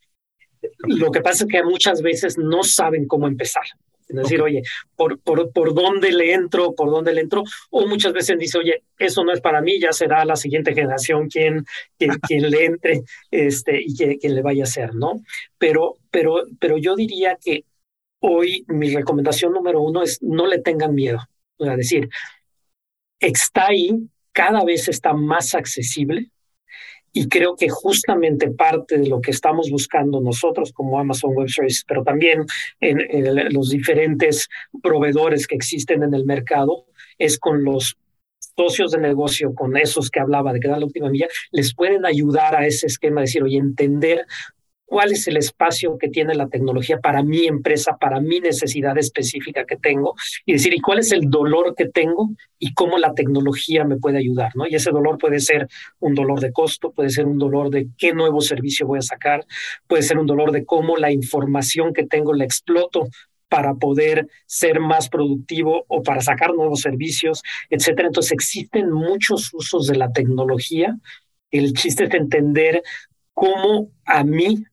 [0.78, 3.64] Lo que pasa es que muchas veces no saben cómo empezar.
[4.18, 4.62] Es decir, oye,
[4.96, 6.74] ¿por, por, ¿por dónde le entro?
[6.74, 7.42] ¿Por dónde le entro?
[7.70, 11.28] O muchas veces dice, oye, eso no es para mí, ya será la siguiente generación
[11.28, 11.64] quien,
[11.96, 12.12] quien,
[12.50, 15.20] le entre este, y quien, le vaya a hacer, ¿no?
[15.58, 17.64] Pero, pero, pero yo diría que
[18.20, 21.18] hoy mi recomendación número uno es no le tengan miedo.
[21.58, 22.08] O sea, decir,
[23.18, 26.30] está ahí, cada vez está más accesible,
[27.12, 31.84] y creo que justamente parte de lo que estamos buscando nosotros como Amazon Web Services,
[31.86, 32.44] pero también
[32.80, 34.48] en, los diferentes
[34.82, 36.86] proveedores que existen en el mercado,
[37.18, 37.96] es con los
[38.56, 42.04] socios de negocio, con esos que hablaba de que dan la última milla, les pueden
[42.06, 44.26] ayudar a ese esquema, de decir, oye, entender
[44.92, 49.64] cuál es el espacio que tiene la tecnología para mi empresa, para mi necesidad específica
[49.64, 50.14] que tengo,
[50.44, 52.28] y decir, ¿y cuál es el dolor que tengo
[52.58, 54.52] y cómo la tecnología me puede ayudar?
[54.54, 54.66] ¿no?
[54.68, 55.66] Y ese dolor puede ser
[55.98, 59.46] un dolor de costo, puede ser un dolor de qué nuevo servicio voy a sacar,
[59.86, 63.08] puede ser un dolor de cómo la información que tengo la exploto
[63.48, 68.08] para poder ser más productivo o para sacar nuevos servicios, etcétera.
[68.08, 70.98] Entonces existen muchos usos de la tecnología.
[71.50, 72.82] El chiste es entender
[73.32, 74.66] cómo a mí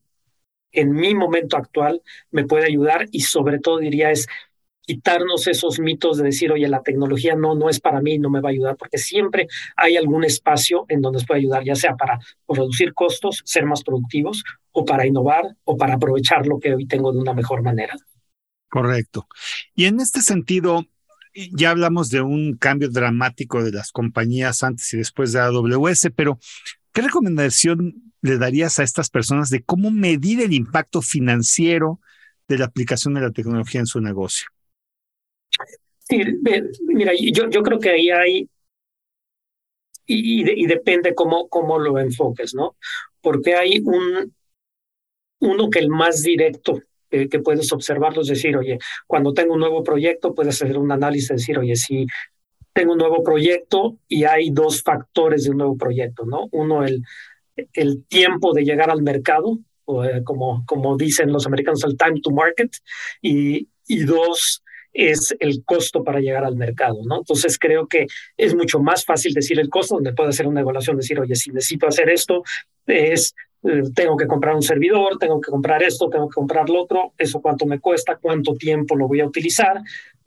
[0.71, 2.01] en mi momento actual
[2.31, 4.27] me puede ayudar y sobre todo diría es
[4.89, 8.41] quitarnos esos mitos de decir, oye, la tecnología no, no es para mí, no me
[8.41, 11.95] va a ayudar, porque siempre hay algún espacio en donde nos puede ayudar, ya sea
[11.95, 12.17] para
[12.47, 17.11] reducir costos, ser más productivos, o para innovar, o para aprovechar lo que hoy tengo
[17.11, 17.93] de una mejor manera.
[18.67, 19.27] Correcto.
[19.75, 20.83] Y en este sentido,
[21.35, 26.39] ya hablamos de un cambio dramático de las compañías antes y después de AWS, pero
[26.93, 31.99] ¿qué recomendación le darías a estas personas de cómo medir el impacto financiero
[32.47, 34.49] de la aplicación de la tecnología en su negocio?
[36.09, 38.49] Mira, yo, creo que ahí hay,
[40.05, 42.75] y, y, depende cómo, cómo lo enfoques, ¿no?
[43.21, 44.33] Porque hay un,
[45.39, 49.83] uno que el más directo que puedes observarlo es decir, oye, cuando tengo un nuevo
[49.83, 52.05] proyecto, puedes hacer un análisis, decir, oye, si
[52.73, 56.47] tengo un nuevo proyecto y hay dos factores de un nuevo proyecto, ¿no?
[56.51, 57.03] Uno, el,
[57.73, 62.31] el tiempo de llegar al mercado, eh, como, como dicen los americanos, el time to
[62.31, 62.71] market,
[63.21, 67.17] y, y dos, es el costo para llegar al mercado, ¿no?
[67.17, 68.07] Entonces creo que
[68.37, 71.51] es mucho más fácil decir el costo, donde puede hacer una evaluación, decir, oye, si
[71.51, 72.43] necesito hacer esto,
[72.87, 76.83] es eh, tengo que comprar un servidor, tengo que comprar esto, tengo que comprar lo
[76.83, 79.81] otro, eso cuánto me cuesta, cuánto tiempo lo voy a utilizar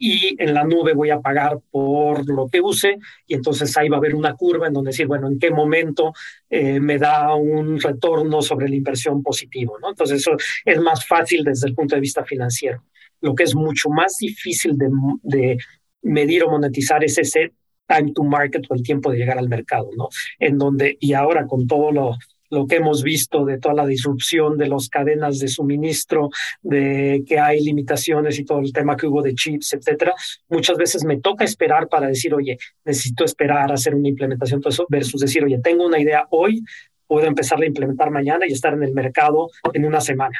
[0.04, 3.98] y en la nube voy a pagar por lo que use y entonces ahí va
[3.98, 6.12] a haber una curva en donde decir, bueno, en qué momento
[6.50, 9.90] eh, me da un retorno sobre la inversión positivo, ¿no?
[9.90, 10.32] Entonces eso
[10.64, 12.82] es más fácil desde el punto de vista financiero.
[13.20, 14.90] Lo que es mucho más difícil de,
[15.22, 15.56] de
[16.02, 17.52] medir o monetizar es ese
[17.86, 20.08] time to market o el tiempo de llegar al mercado, ¿no?
[20.40, 22.16] En donde, y ahora con todo lo,
[22.52, 26.28] lo que hemos visto de toda la disrupción de las cadenas de suministro,
[26.60, 30.12] de que hay limitaciones y todo el tema que hubo de chips, etcétera,
[30.50, 34.68] muchas veces me toca esperar para decir, oye, necesito esperar a hacer una implementación, todo
[34.68, 36.62] eso, versus decir, oye, tengo una idea hoy,
[37.06, 40.38] puedo empezar a implementar mañana y estar en el mercado en una semana.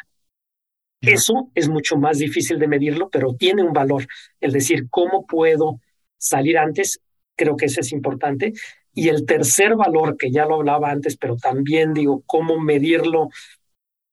[1.01, 4.07] Eso es mucho más difícil de medirlo, pero tiene un valor.
[4.39, 5.81] El decir, ¿cómo puedo
[6.19, 7.01] salir antes?
[7.35, 8.53] Creo que ese es importante.
[8.95, 13.31] Y el tercer valor, que ya lo hablaba antes, pero también digo, ¿cómo medirlo?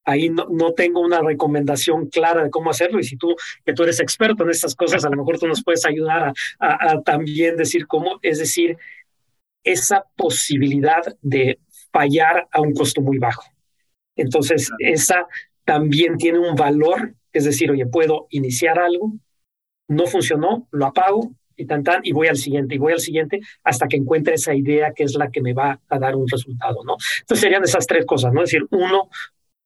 [0.06, 3.84] Ahí no, no, tengo una recomendación clara de cómo hacerlo y si tú, que tú
[3.84, 7.58] eres experto en estas cosas, a lo mejor tú nos puedes ayudar a, a también
[7.58, 8.78] decir cómo, es decir,
[9.64, 11.60] esa posibilidad de
[11.92, 13.44] fallar a un costo muy bajo.
[14.16, 15.28] Entonces, esa
[15.64, 19.14] también tiene un valor, es decir, oye, puedo iniciar algo,
[19.88, 23.42] no funcionó, lo apago y tan tan, y voy al siguiente, y voy al siguiente
[23.64, 26.84] hasta que encuentre esa idea que es la que me va a dar un resultado,
[26.86, 26.96] ¿no?
[27.22, 28.44] Entonces serían esas tres cosas, ¿no?
[28.44, 29.10] Es decir, uno,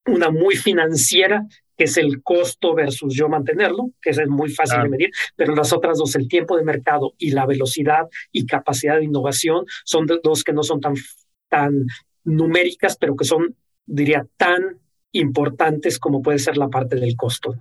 [0.08, 1.46] una muy financiera,
[1.78, 5.74] que es el costo versus yo mantenerlo, que es muy fácil de medir, pero las
[5.74, 10.44] otras dos, el tiempo de mercado y la velocidad y capacidad de innovación, son dos
[10.44, 10.94] que no son tan,
[11.50, 11.86] tan
[12.24, 14.80] numéricas, pero que son, diría, tan
[15.12, 17.56] importantes como puede ser la parte del costo.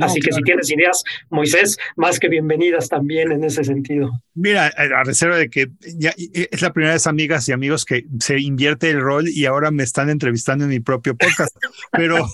[0.00, 4.10] Así que si tienes ideas, Moisés, más que bienvenidas también en ese sentido.
[4.34, 8.38] Mira, a reserva de que ya es la primera vez, amigas y amigos, que se
[8.38, 11.56] invierte el rol y ahora me están entrevistando en mi propio podcast.
[11.92, 12.26] Pero,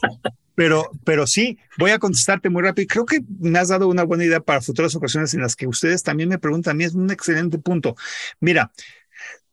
[0.57, 2.87] pero, pero sí, voy a contestarte muy rápido.
[2.89, 6.03] Creo que me has dado una buena idea para futuras ocasiones en las que ustedes
[6.03, 6.73] también me preguntan.
[6.73, 7.97] A mí es un excelente punto.
[8.41, 8.71] Mira,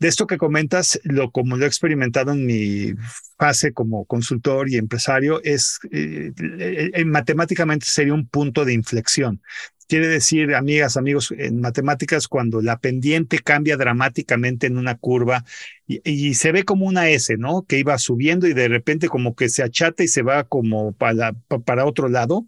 [0.01, 2.95] de esto que comentas, lo como lo he experimentado en mi
[3.37, 9.43] fase como consultor y empresario, es eh, eh, matemáticamente sería un punto de inflexión.
[9.87, 15.45] Quiere decir, amigas, amigos, en matemáticas, cuando la pendiente cambia dramáticamente en una curva
[15.85, 17.61] y, se ve como una S, ¿no?
[17.67, 21.33] Que iba subiendo y de repente como que se achata y se va como para,
[21.63, 22.47] para otro lado,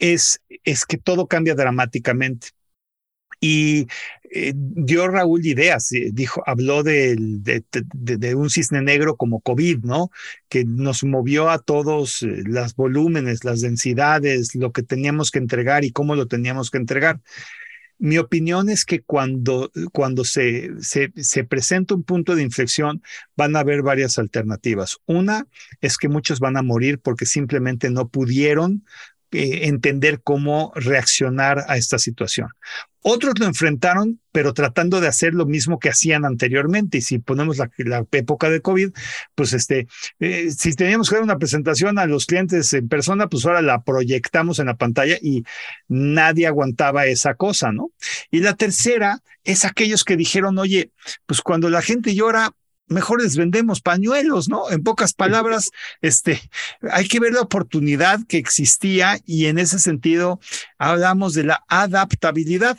[0.00, 2.48] es, es que todo cambia dramáticamente.
[3.44, 3.88] Y
[4.30, 7.16] eh, dio Raúl ideas, eh, dijo, habló de,
[8.36, 10.12] un cisne negro como COVID, ¿no?
[10.48, 15.84] Que nos movió a todos eh, los volúmenes, las densidades, lo que teníamos que entregar
[15.84, 17.20] y cómo lo teníamos que entregar.
[17.98, 23.02] Mi opinión es que cuando, cuando se, se, presenta un punto de inflexión,
[23.36, 24.98] van a haber varias alternativas.
[25.04, 25.46] Una
[25.80, 28.84] es que muchos van a morir porque simplemente no pudieron
[29.32, 32.48] entender cómo reaccionar a esta situación.
[33.04, 36.98] Otros lo enfrentaron, pero tratando de hacer lo mismo que hacían anteriormente.
[36.98, 37.68] Y si ponemos la,
[38.12, 38.90] época de COVID,
[39.34, 39.88] pues este,
[40.20, 43.82] eh, si teníamos que dar una presentación a los clientes en persona, pues ahora la
[43.82, 45.42] proyectamos en la pantalla y
[45.88, 47.90] nadie aguantaba esa cosa, ¿no?
[48.30, 50.92] Y la tercera es aquellos que dijeron, oye,
[51.26, 52.52] pues cuando la gente llora,
[52.92, 54.70] mejor les vendemos pañuelos, ¿no?
[54.70, 55.70] En pocas palabras,
[56.00, 56.40] este,
[56.90, 60.40] hay que ver la oportunidad que existía y en ese sentido
[60.78, 62.78] hablamos de la adaptabilidad.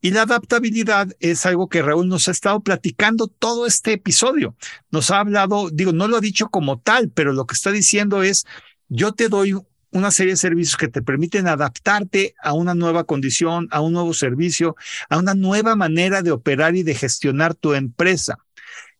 [0.00, 4.56] Y la adaptabilidad es algo que Raúl nos ha estado platicando todo este episodio.
[4.90, 8.22] Nos ha hablado, digo, no lo ha dicho como tal, pero lo que está diciendo
[8.22, 8.44] es,
[8.88, 9.54] yo te doy
[9.90, 14.12] una serie de servicios que te permiten adaptarte a una nueva condición, a un nuevo
[14.12, 14.76] servicio,
[15.08, 18.38] a una nueva manera de operar y de gestionar tu empresa.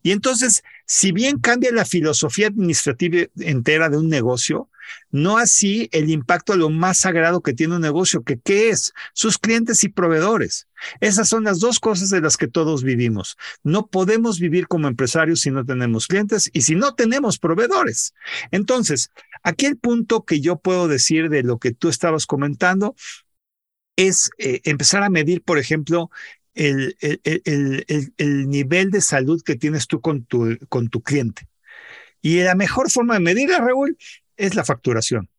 [0.01, 4.69] Y entonces, si bien cambia la filosofía administrativa entera de un negocio,
[5.11, 8.93] no así el impacto a lo más sagrado que tiene un negocio, que qué es
[9.13, 10.67] sus clientes y proveedores.
[10.99, 13.37] Esas son las dos cosas de las que todos vivimos.
[13.63, 18.13] No podemos vivir como empresarios si no tenemos clientes y si no tenemos proveedores.
[18.51, 19.11] Entonces,
[19.43, 22.95] aquí el punto que yo puedo decir de lo que tú estabas comentando
[23.95, 26.09] es eh, empezar a medir, por ejemplo,
[26.59, 31.47] el, el, el, nivel de salud que tienes tú con tu, con tu cliente.
[32.21, 33.97] Y la mejor forma de medirla, Raúl,
[34.35, 35.29] es la facturación.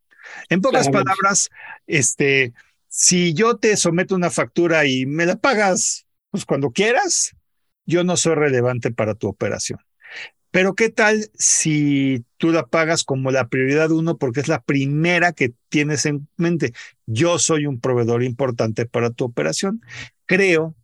[0.48, 1.50] En pocas palabras,
[1.86, 2.54] este,
[2.88, 7.34] si yo te someto una factura y me la pagas pues cuando quieras,
[7.84, 9.80] yo no soy relevante para tu operación.
[10.52, 15.32] Pero ¿qué tal si tú la pagas como la prioridad uno porque es la primera
[15.32, 16.72] que tienes en mente?
[17.06, 19.82] Yo soy un proveedor importante para tu operación.
[20.26, 20.74] Creo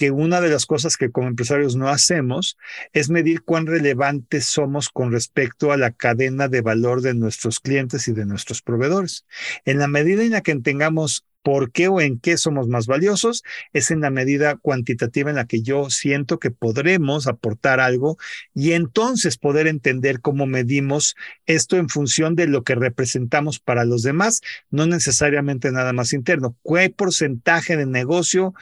[0.00, 2.56] que una de las cosas que como empresarios no hacemos
[2.94, 8.08] es medir cuán relevantes somos con respecto a la cadena de valor de nuestros clientes
[8.08, 9.26] y de nuestros proveedores.
[9.66, 13.42] En la medida en la que tengamos por qué o en qué somos más valiosos,
[13.72, 18.16] es en la medida cuantitativa en la que yo siento que podremos aportar algo
[18.54, 21.14] y entonces poder entender cómo medimos
[21.46, 24.40] esto en función de lo que representamos para los demás,
[24.70, 26.56] no necesariamente nada más interno.
[26.64, 28.54] ¿Qué porcentaje de negocio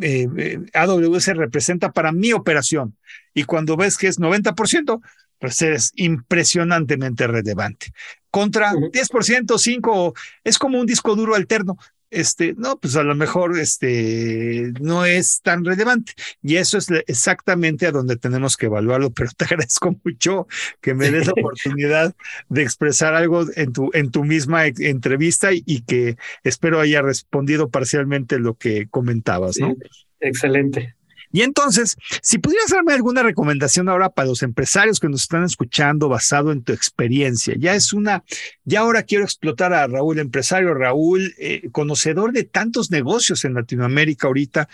[0.00, 2.96] eh, eh AWS representa para mi operación.
[3.32, 5.00] Y cuando ves que es 90%,
[5.38, 7.92] pues eres impresionantemente relevante.
[8.30, 11.76] Contra 10%, 5, es como un disco duro alterno
[12.14, 16.12] este, no, pues a lo mejor este, no es tan relevante.
[16.42, 20.46] Y eso es exactamente a donde tenemos que evaluarlo, pero te agradezco mucho
[20.80, 22.14] que me des la oportunidad
[22.48, 28.38] de expresar algo en tu, en tu misma entrevista y, que espero haya respondido parcialmente
[28.38, 29.74] lo que comentabas, ¿no?
[30.20, 30.94] excelente.
[31.34, 36.08] Y entonces, si pudieras darme alguna recomendación ahora para los empresarios que nos están escuchando
[36.08, 38.22] basado en tu experiencia, ya es una,
[38.62, 44.28] ya ahora quiero explotar a Raúl, empresario Raúl, eh, conocedor de tantos negocios en Latinoamérica
[44.28, 44.68] ahorita,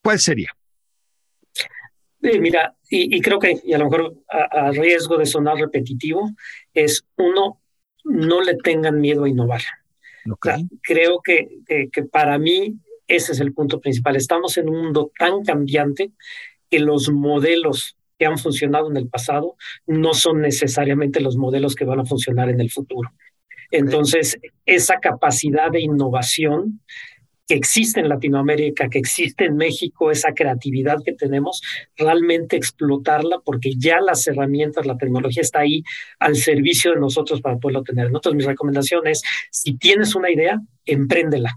[0.00, 0.54] ¿cuál sería?
[2.20, 6.30] mira, y, creo que, y a lo mejor a, riesgo de sonar repetitivo,
[6.74, 7.60] es uno,
[8.04, 9.62] no le tengan miedo a innovar.
[10.80, 12.78] creo que, que para mí
[13.08, 14.14] ese es el punto principal.
[14.16, 16.12] Estamos en un mundo tan cambiante
[16.70, 19.56] que los modelos que han funcionado en el pasado
[19.86, 23.10] no son necesariamente los modelos que van a funcionar en el futuro.
[23.70, 26.80] Entonces, esa capacidad de innovación
[27.46, 31.62] que existe en Latinoamérica, que existe en México, esa creatividad que tenemos,
[31.96, 35.82] realmente explotarla porque ya las herramientas, la tecnología está ahí
[36.18, 38.06] al servicio de nosotros para poderlo tener.
[38.06, 41.56] Entonces, mi recomendación es, si tienes una idea, empréndela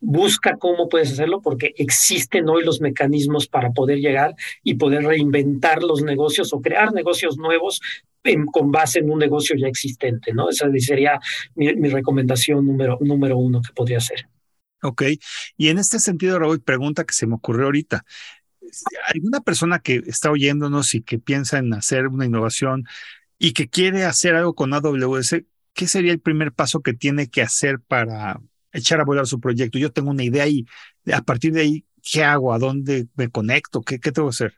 [0.00, 5.82] busca cómo puedes hacerlo porque existen hoy los mecanismos para poder llegar y poder reinventar
[5.82, 7.80] los negocios o crear negocios nuevos
[8.52, 10.50] con base en un negocio ya existente, ¿no?
[10.50, 11.18] Esa sería
[11.54, 14.28] mi, recomendación número, número uno que podría ser.
[14.82, 15.02] Ok,
[15.56, 18.04] y en este sentido, Raúl, pregunta que se me ocurrió ahorita.
[19.14, 22.84] ¿Alguna persona que está oyéndonos y que piensa en hacer una innovación
[23.38, 25.42] y que quiere hacer algo con AWS,
[25.72, 28.40] qué sería el primer paso que tiene que hacer para,
[28.72, 29.78] echar a volar su proyecto.
[29.78, 30.64] Yo tengo una idea y
[31.12, 32.52] a partir de ahí, ¿qué hago?
[32.52, 33.82] ¿A dónde me conecto?
[33.82, 34.54] ¿Qué, tengo que hacer?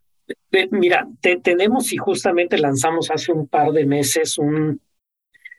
[0.71, 1.09] Mira,
[1.43, 4.81] tenemos y justamente lanzamos hace un par de meses un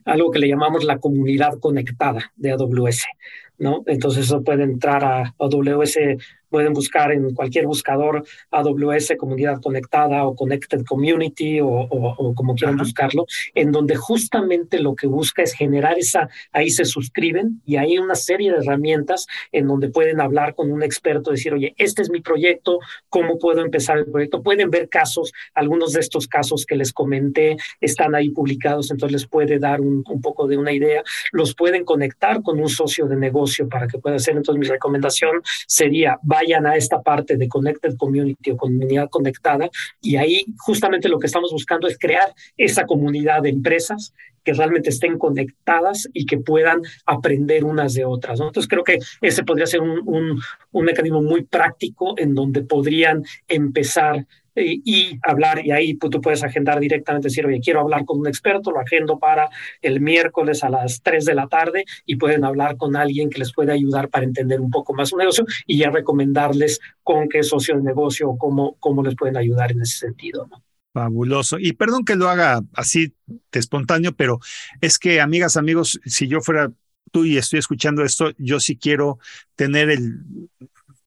[0.06, 3.06] algo que le llamamos la comunidad conectada de AWS,
[3.62, 3.84] ¿no?
[3.86, 5.97] Entonces eso puede entrar a AWS
[6.51, 13.26] pueden buscar en cualquier buscador AWS Comunidad Conectada o Connected Community o, como quieran buscarlo,
[13.55, 18.16] en donde justamente lo que busca es generar esa, ahí se suscriben y hay una
[18.16, 22.20] serie de herramientas en donde pueden hablar con un experto, decir, oye, este es mi
[22.20, 24.43] proyecto, ¿cómo puedo empezar el proyecto?
[24.43, 29.28] Pueden ver casos, algunos de estos casos que les comenté están ahí publicados, entonces les
[29.28, 31.01] puede dar un, un poco de una idea,
[31.32, 35.41] los pueden conectar con un socio de negocio para que pueda hacer, entonces mi recomendación
[35.68, 39.70] sería, vayan a esta parte de Connected Community o comunidad conectada
[40.02, 44.89] y ahí justamente lo que estamos buscando es crear esa comunidad de empresas que realmente
[44.89, 48.39] estén conectadas y que puedan aprender unas de otras.
[48.39, 50.41] Entonces creo que ese podría ser un, un,
[50.72, 54.26] un mecanismo muy práctico en donde podrían empezar
[54.56, 58.72] y, hablar, y ahí tú puedes agendar directamente, decir, oye, quiero hablar con un experto,
[58.72, 59.49] lo agendo para
[59.82, 63.54] el miércoles a las 3 de la tarde y pueden hablar con alguien que les
[63.54, 67.76] pueda ayudar para entender un poco más su negocio y ya recomendarles con qué socio
[67.76, 70.49] de negocio o cómo, cómo les pueden ayudar en ese sentido.
[70.93, 71.58] Fabuloso.
[71.58, 74.39] Y perdón que lo haga así de espontáneo, pero
[74.82, 76.72] es que, amigas, amigos, si yo fuera
[77.12, 79.20] tú y estoy escuchando esto, yo sí quiero
[79.56, 80.20] tener el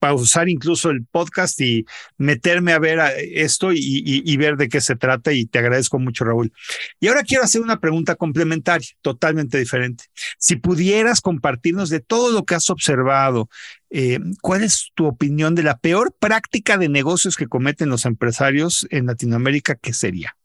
[0.04, 1.86] pausar incluso el podcast y
[2.18, 3.00] meterme a ver
[3.32, 6.52] esto y, ver de qué se trata y te agradezco mucho, Raúl.
[7.00, 10.04] Y ahora quiero hacer una pregunta complementaria, totalmente diferente.
[10.36, 13.48] Si pudieras compartirnos de todo lo que has observado,
[13.88, 18.86] eh, ¿cuál es tu opinión de la peor práctica de negocios que cometen los empresarios
[18.90, 19.74] en Latinoamérica?
[19.74, 20.36] ¿Qué sería?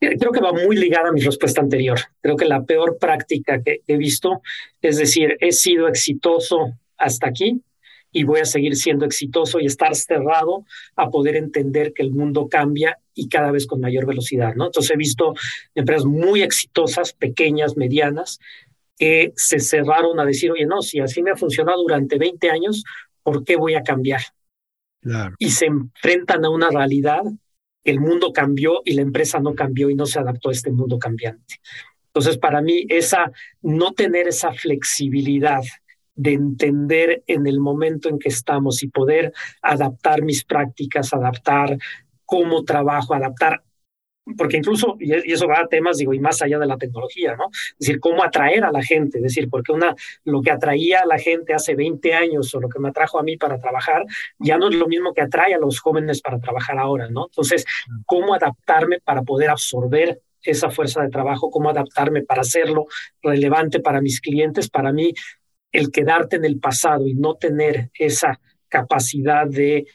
[0.00, 1.98] creo que va muy ligada a mi respuesta anterior.
[2.22, 4.40] Creo que la peor práctica que he visto
[4.80, 6.72] es decir, he sido exitoso
[7.02, 7.62] hasta aquí
[8.12, 10.64] y voy a seguir siendo exitoso y estar cerrado
[10.96, 14.66] a poder entender que el mundo cambia y cada vez con mayor velocidad, ¿no?
[14.66, 15.34] Entonces he visto
[15.74, 18.38] empresas muy exitosas, pequeñas, medianas,
[18.98, 22.84] que se cerraron a decir, oye, no, si así me ha funcionado durante 20 años,
[23.22, 24.20] ¿por qué voy a cambiar?
[25.38, 27.22] Y se enfrentan a una realidad
[27.82, 30.70] que el mundo cambió y la empresa no cambió y no se adaptó a este
[30.70, 31.56] mundo cambiante.
[32.06, 33.32] Entonces, para mí, esa,
[33.62, 35.62] no tener esa flexibilidad
[36.14, 39.32] de entender en el momento en que estamos y poder
[39.62, 41.78] adaptar mis prácticas, adaptar
[42.24, 43.62] cómo trabajo, adaptar
[44.36, 47.48] porque incluso, y eso va a temas, digo, y más allá de la tecnología, ¿no?
[47.52, 49.94] Es decir, cómo atraer a la gente, es decir, porque una,
[50.24, 53.22] lo que atraía a la gente hace 20 años o lo que me atrajo a
[53.22, 54.04] mí para trabajar,
[54.38, 57.26] ya no es lo mismo que atrae a los jóvenes para trabajar ahora, ¿no?
[57.26, 57.64] Entonces,
[58.06, 62.86] cómo adaptarme para poder absorber esa fuerza de trabajo, cómo adaptarme para hacerlo
[63.22, 65.14] relevante para mis clientes, para mí
[65.72, 69.86] el quedarte en el pasado y no tener esa capacidad de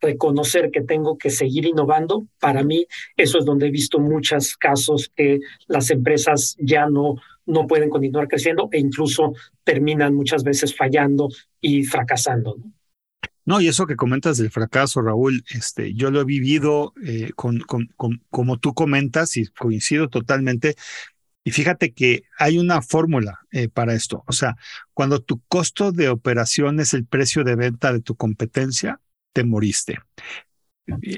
[0.00, 5.10] reconocer que tengo que seguir innovando, para mí eso es donde he visto muchos casos
[5.14, 7.16] que las empresas ya no,
[7.46, 9.32] no pueden continuar creciendo e incluso
[9.64, 11.28] terminan muchas veces fallando
[11.60, 12.56] y fracasando.
[13.44, 13.60] ¿no?
[13.60, 17.88] y eso que comentas del fracaso, Raúl, este, yo lo he vivido eh, con, con,
[18.28, 20.74] como tú comentas y coincido totalmente.
[21.46, 24.24] Y fíjate que hay una fórmula eh, para esto.
[24.26, 24.56] O sea,
[24.92, 29.00] cuando tu costo de operación es el precio de venta de tu competencia,
[29.32, 29.96] te moriste.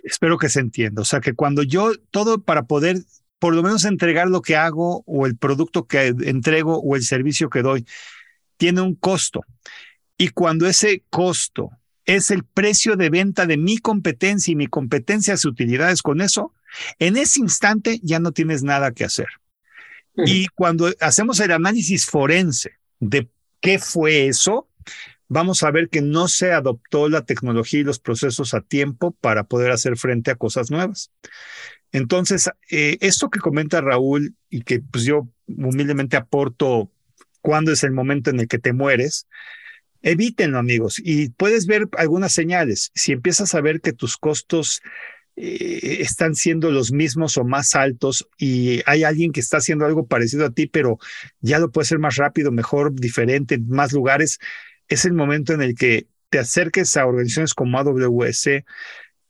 [0.05, 1.01] Espero que se entienda.
[1.01, 2.99] O sea, que cuando yo, todo para poder
[3.39, 7.49] por lo menos entregar lo que hago o el producto que entrego o el servicio
[7.49, 7.87] que doy,
[8.59, 9.41] tiene un costo.
[10.18, 11.70] Y cuando ese costo
[12.05, 16.53] es el precio de venta de mi competencia y mi competencia hace utilidades con eso,
[16.99, 19.29] en ese instante ya no tienes nada que hacer.
[20.27, 23.29] Y cuando hacemos el análisis forense de
[23.61, 24.69] qué fue eso,
[25.29, 29.45] vamos a ver que no se adoptó la tecnología y los procesos a tiempo para
[29.45, 31.11] poder hacer frente a cosas nuevas.
[31.93, 36.91] Entonces, eh, esto que comenta Raúl y que pues yo humildemente aporto
[37.41, 39.27] cuándo es el momento en el que te mueres,
[40.03, 42.91] evítenlo amigos y puedes ver algunas señales.
[42.95, 44.83] Si empiezas a ver que tus costos
[45.41, 50.07] eh, están siendo los mismos o más altos y hay alguien que está haciendo algo
[50.07, 50.99] parecido a ti, pero
[51.41, 54.41] ya lo puede hacer más rápido, mejor, diferente, en más lugares,
[54.89, 58.49] es el momento en el que te acerques a organizaciones como AWS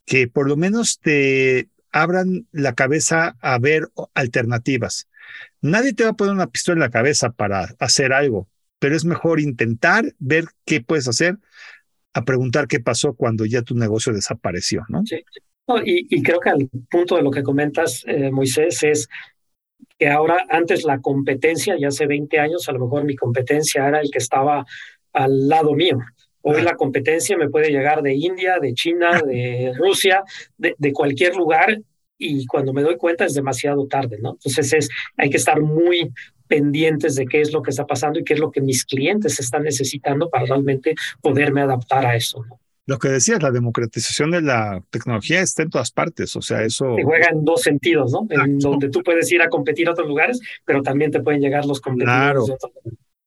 [0.06, 5.09] que por lo menos te abran la cabeza a ver alternativas.
[5.61, 8.48] Nadie te va a poner una pistola en la cabeza para hacer algo,
[8.78, 11.36] pero es mejor intentar ver qué puedes hacer
[12.14, 15.04] a preguntar qué pasó cuando ya tu negocio desapareció, ¿no?
[15.04, 15.22] Sí.
[15.84, 19.08] Y, creo que al punto de lo que comentas, eh, Moisés, es
[19.98, 24.00] que ahora, antes la competencia, ya hace 20 años, a lo mejor mi competencia era
[24.00, 24.64] el que estaba
[25.12, 25.98] al lado mío.
[26.42, 30.22] Hoy la competencia me puede llegar de India, de China, de Rusia,
[30.56, 31.78] de, de, cualquier lugar
[32.16, 34.32] y cuando me doy cuenta es demasiado tarde, ¿no?
[34.32, 36.12] Entonces es, hay que estar muy
[36.46, 39.38] pendientes de qué es lo que está pasando y qué es lo que mis clientes
[39.38, 42.58] están necesitando para realmente poderme adaptar a eso, ¿no?
[42.89, 46.97] Lo que decías, la democratización de la tecnología está en todas partes, o sea, eso...
[46.97, 48.26] Se juega en dos sentidos, ¿no?
[48.30, 51.66] En donde tú puedes ir a competir a otros lugares, pero también te pueden llegar
[51.66, 52.47] los competidores claro.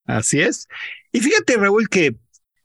[0.07, 0.68] Así es.
[1.12, 2.16] Y fíjate, Raúl, que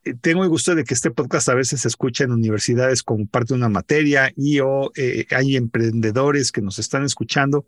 [0.05, 3.27] eh, tengo el gusto de que este podcast a veces se escucha en universidades como
[3.27, 7.67] parte de una materia y o eh, hay emprendedores que nos están escuchando.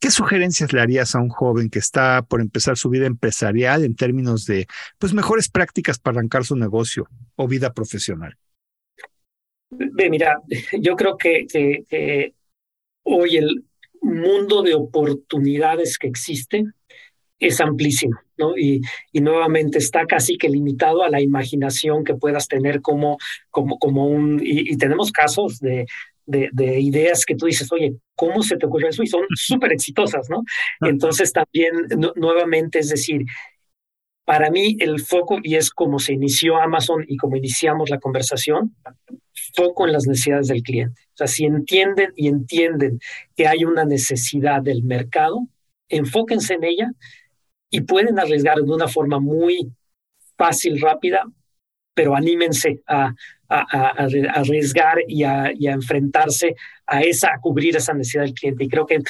[0.00, 3.94] ¿Qué sugerencias le harías a un joven que está por empezar su vida empresarial en
[3.94, 4.66] términos de
[4.98, 8.36] pues mejores prácticas para arrancar su negocio o vida profesional?
[10.10, 10.40] Mira,
[10.80, 12.34] yo creo que, que
[13.04, 13.64] hoy el
[14.02, 16.64] mundo de oportunidades que existe
[17.38, 18.56] es amplísimo, ¿no?
[18.56, 18.80] Y,
[19.12, 23.18] y, nuevamente está casi que limitado a la imaginación que puedas tener como,
[23.50, 24.40] como, como un...
[24.42, 25.84] Y, tenemos casos de,
[26.24, 29.02] de, de, ideas que tú dices, oye, ¿cómo se te ocurrió eso?
[29.02, 30.44] Y son súper exitosas, ¿no?
[30.80, 31.74] Entonces también,
[32.16, 33.22] nuevamente, es decir,
[34.24, 38.74] para mí el foco, y es como se inició Amazon y como iniciamos la conversación,
[39.54, 41.00] foco en las necesidades del cliente.
[41.14, 43.00] O sea, si entienden y entienden
[43.36, 45.46] que hay una necesidad del mercado,
[45.88, 46.92] enfóquense en ella
[47.70, 49.72] y pueden arriesgar de una forma muy
[50.36, 51.24] fácil, rápida,
[51.94, 53.14] pero anímense a,
[53.48, 53.88] a,
[54.34, 56.54] arriesgar y y a, enfrentarse
[56.86, 58.64] a esa, a cubrir esa necesidad del cliente.
[58.64, 59.00] Y creo que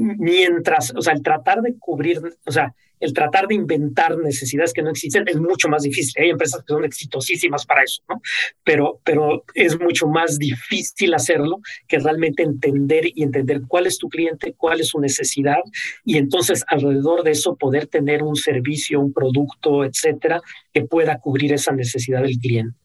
[0.00, 4.82] mientras, o sea, el tratar de cubrir, o sea, el tratar de inventar necesidades que
[4.82, 6.22] no existen es mucho más difícil.
[6.22, 8.20] Hay empresas que son exitosísimas para eso, ¿no?
[8.62, 14.08] Pero, pero es mucho más difícil hacerlo que realmente entender y entender cuál es tu
[14.08, 15.60] cliente, cuál es su necesidad
[16.04, 20.40] y entonces alrededor de eso poder tener un servicio, un producto, etcétera,
[20.72, 22.79] que pueda cubrir esa necesidad del cliente.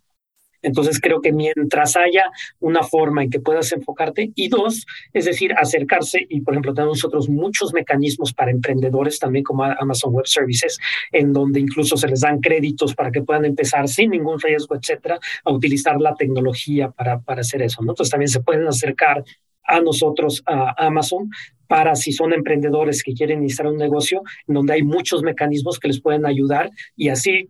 [0.65, 2.23] Entonces creo que mientras haya
[2.59, 6.97] una forma en que puedas enfocarte y dos, es decir, acercarse y por ejemplo tenemos
[6.97, 10.79] nosotros muchos mecanismos para emprendedores también como Amazon Web Services,
[11.11, 15.19] en donde incluso se les dan créditos para que puedan empezar sin ningún riesgo, etcétera,
[15.43, 17.81] a utilizar la tecnología para, para hacer eso.
[17.81, 19.23] Entonces también se pueden acercar
[19.67, 21.29] a nosotros, a Amazon,
[21.67, 25.87] para si son emprendedores que quieren iniciar un negocio, en donde hay muchos mecanismos que
[25.87, 27.49] les pueden ayudar y así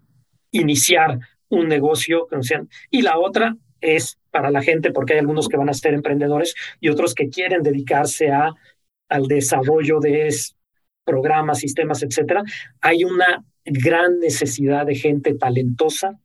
[0.51, 1.19] iniciar
[1.49, 2.27] un negocio
[2.89, 6.55] Y la otra es para la gente, porque hay algunos que van a ser emprendedores
[6.79, 8.53] y otros que quieren dedicarse a,
[9.09, 10.33] al desarrollo de
[11.03, 12.43] programas, sistemas, etcétera.
[12.81, 16.19] Hay una gran necesidad de gente talentosa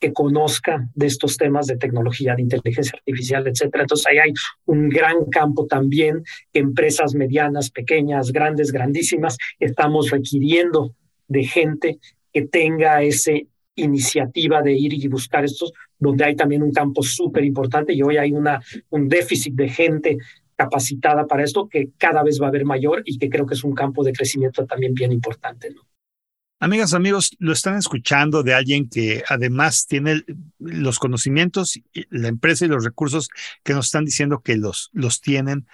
[0.00, 3.84] que conozca de estos temas de tecnología, de inteligencia artificial, etcétera.
[3.84, 4.32] Entonces ahí hay
[4.66, 6.22] un gran campo también
[6.52, 10.94] que empresas medianas, pequeñas, grandes, grandísimas, estamos requiriendo
[11.28, 11.98] de gente
[12.32, 17.44] que tenga ese iniciativa de ir y buscar estos donde hay también un campo súper
[17.44, 18.60] importante y hoy hay una,
[18.90, 20.18] un déficit de gente
[20.56, 23.64] capacitada para esto que cada vez va a haber mayor y que creo que es
[23.64, 25.70] un campo de crecimiento también bien importante.
[25.70, 25.82] ¿no?
[26.60, 30.22] Amigas, amigos, lo están escuchando de alguien que además tiene
[30.58, 31.78] los conocimientos,
[32.10, 33.28] la empresa y los recursos
[33.62, 35.66] que nos están diciendo que los, los tienen.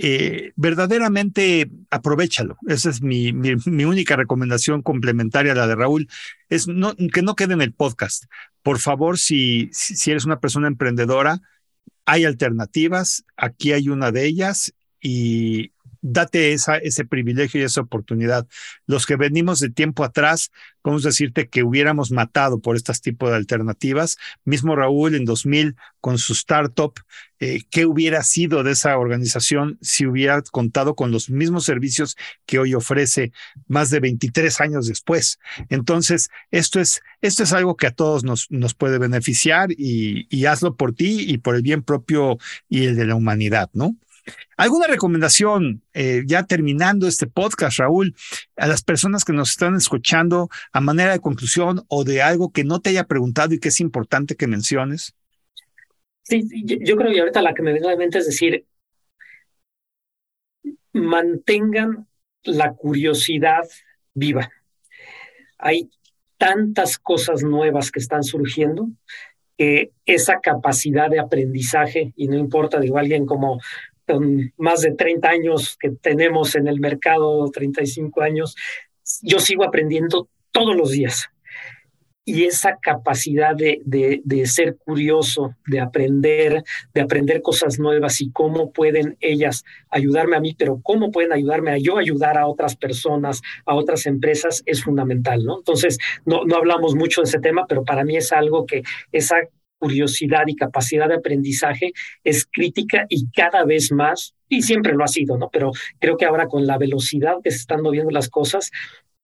[0.00, 2.56] Eh, verdaderamente aprovechalo.
[2.68, 6.08] Esa es mi, mi, única recomendación complementaria a la de Raúl.
[6.48, 8.26] Es no, que no quede en el podcast.
[8.62, 11.40] Por favor, si, si eres una persona emprendedora,
[12.06, 13.24] hay alternativas.
[13.36, 15.72] Aquí hay una de ellas y
[16.12, 18.46] date esa, ese privilegio y esa oportunidad.
[18.86, 20.50] Los que venimos de tiempo atrás,
[20.82, 24.16] podemos decirte que hubiéramos matado por este tipo de alternativas.
[24.44, 26.94] Mismo Raúl en 2000 con su startup,
[27.40, 32.16] eh, ¿qué hubiera sido de esa organización si hubiera contado con los mismos servicios
[32.46, 33.32] que hoy ofrece
[33.66, 35.38] más de 23 años después?
[35.68, 40.46] Entonces, esto es, esto es algo que a todos nos, nos puede beneficiar y, y
[40.46, 43.96] hazlo por ti y por el bien propio y el de la humanidad, ¿no?
[44.56, 48.14] ¿Alguna recomendación, eh, ya terminando este podcast, Raúl,
[48.56, 52.64] a las personas que nos están escuchando a manera de conclusión o de algo que
[52.64, 55.14] no te haya preguntado y que es importante que menciones?
[56.22, 58.66] Sí, yo, creo que ahorita la que me viene a la mente es decir,
[60.92, 62.06] mantengan
[62.42, 63.62] la curiosidad
[64.14, 64.50] viva.
[65.58, 65.90] Hay
[66.36, 68.88] tantas cosas nuevas que están surgiendo
[69.58, 73.60] que esa capacidad de aprendizaje, y no importa, digo, alguien como
[74.08, 78.56] con más de 30 años que tenemos en el mercado, 35 años,
[79.22, 81.28] yo sigo aprendiendo todos los días.
[82.24, 86.62] Y esa capacidad de, de, de, ser curioso, de aprender,
[86.92, 91.70] de aprender cosas nuevas y cómo pueden ellas ayudarme a mí, pero cómo pueden ayudarme
[91.70, 95.56] a yo ayudar a otras personas, a otras empresas, es fundamental, ¿no?
[95.56, 99.36] Entonces, no, no hablamos mucho de ese tema, pero para mí es algo que esa
[99.78, 101.92] curiosidad y capacidad de aprendizaje
[102.24, 105.48] es crítica y cada vez más, y siempre lo ha sido, ¿no?
[105.50, 108.70] Pero creo que ahora con la velocidad que se están moviendo las cosas,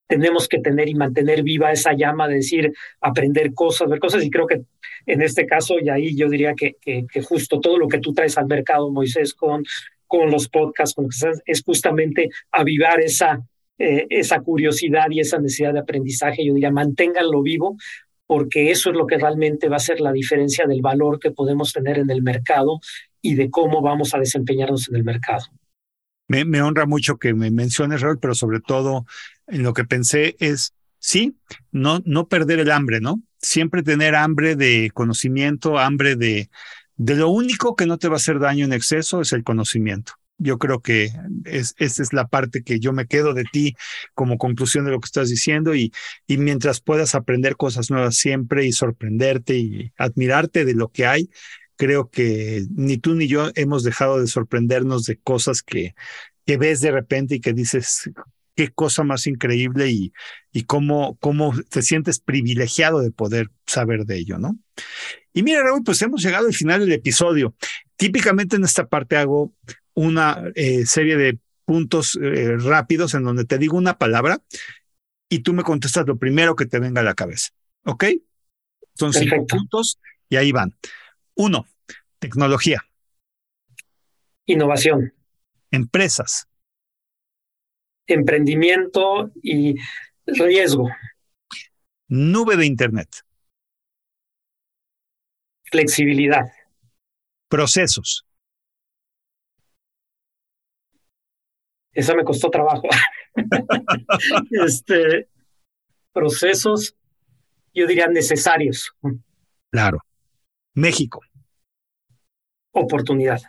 [0.07, 4.31] tenemos que tener y mantener viva esa llama de decir, aprender cosas, ver cosas, y
[4.31, 4.63] creo que
[5.07, 8.39] en este caso, y ahí yo diría que, que, justo todo lo que tú traes
[8.39, 9.65] al mercado, Moisés, con,
[10.07, 11.09] con los podcasts, con
[11.47, 13.43] es justamente avivar esa,
[13.79, 17.77] eh, esa curiosidad y esa necesidad de aprendizaje, yo diría, manténganlo vivo,
[18.27, 21.73] porque eso es lo que realmente va a ser la diferencia del valor que podemos
[21.73, 22.81] tener en el mercado
[23.21, 25.45] y de cómo vamos a desempeñarnos en el mercado.
[26.27, 29.05] Me, honra mucho que me menciones, Raúl, pero sobre todo
[29.47, 31.37] en lo que pensé es, sí,
[31.71, 33.23] no, no perder el hambre, ¿no?
[33.39, 36.49] Siempre tener hambre de conocimiento, hambre de,
[36.97, 40.15] de lo único que no te va a hacer daño en exceso es el conocimiento.
[40.39, 41.11] Yo creo que
[41.45, 43.77] es, esa es la parte que yo me quedo de ti
[44.15, 45.93] como conclusión de lo que estás diciendo y,
[46.27, 51.31] y mientras puedas aprender cosas nuevas siempre y sorprenderte y admirarte de lo que hay,
[51.77, 55.95] creo que ni tú ni yo hemos dejado de sorprendernos de cosas que,
[56.47, 58.11] que ves de repente y que dices,
[58.55, 60.13] qué cosa más increíble y,
[60.53, 64.57] y cómo, cómo te sientes privilegiado de poder saber de ello, ¿no?
[65.33, 67.55] Y mira, Raúl, pues hemos llegado al final del episodio.
[67.97, 69.53] Típicamente en esta parte hago
[69.95, 74.43] una eh, serie de puntos eh, rápidos en donde te digo una palabra
[75.29, 77.51] y tú me contestas lo primero que te venga a la cabeza.
[77.85, 78.05] ¿Ok?
[78.95, 79.99] Son cinco puntos
[80.29, 80.77] y ahí van.
[81.35, 81.67] Uno,
[82.19, 82.85] tecnología.
[84.47, 85.13] Innovación.
[85.71, 86.47] Empresas.
[88.07, 89.75] Emprendimiento y
[90.27, 90.91] riesgo.
[92.09, 93.09] Nube de Internet.
[95.65, 96.45] Flexibilidad.
[97.49, 98.27] Procesos.
[101.95, 102.89] Esa me costó trabajo.
[104.51, 105.29] este,
[106.13, 106.97] procesos,
[107.73, 108.93] yo diría, necesarios.
[109.71, 110.01] Claro.
[110.75, 111.21] México.
[112.73, 113.41] Oportunidad.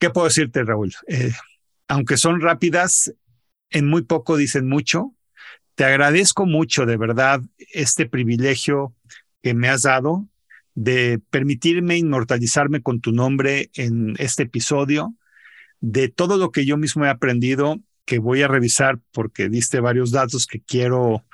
[0.00, 0.94] ¿Qué puedo decirte, Raúl?
[1.08, 1.32] Eh,
[1.88, 3.12] aunque son rápidas,
[3.70, 5.14] en muy poco dicen mucho.
[5.74, 7.40] Te agradezco mucho, de verdad,
[7.72, 8.94] este privilegio
[9.42, 10.26] que me has dado
[10.74, 15.14] de permitirme inmortalizarme con tu nombre en este episodio
[15.80, 20.10] de todo lo que yo mismo he aprendido, que voy a revisar porque diste varios
[20.10, 21.24] datos que quiero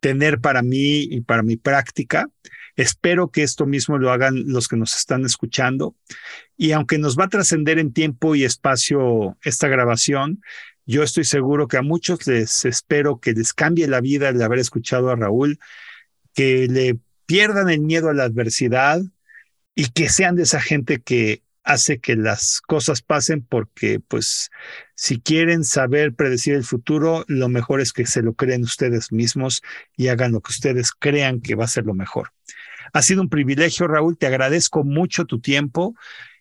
[0.00, 2.28] tener para mí y para mi práctica.
[2.76, 5.96] Espero que esto mismo lo hagan los que nos están escuchando.
[6.56, 10.40] Y aunque nos va a trascender en tiempo y espacio esta grabación,
[10.86, 14.60] yo estoy seguro que a muchos les espero que les cambie la vida el haber
[14.60, 15.58] escuchado a Raúl,
[16.34, 19.02] que le pierdan el miedo a la adversidad
[19.74, 21.42] y que sean de esa gente que
[21.72, 24.50] hace que las cosas pasen porque pues
[24.94, 29.62] si quieren saber predecir el futuro, lo mejor es que se lo creen ustedes mismos
[29.96, 32.32] y hagan lo que ustedes crean que va a ser lo mejor.
[32.92, 34.18] Ha sido un privilegio, Raúl.
[34.18, 35.94] Te agradezco mucho tu tiempo.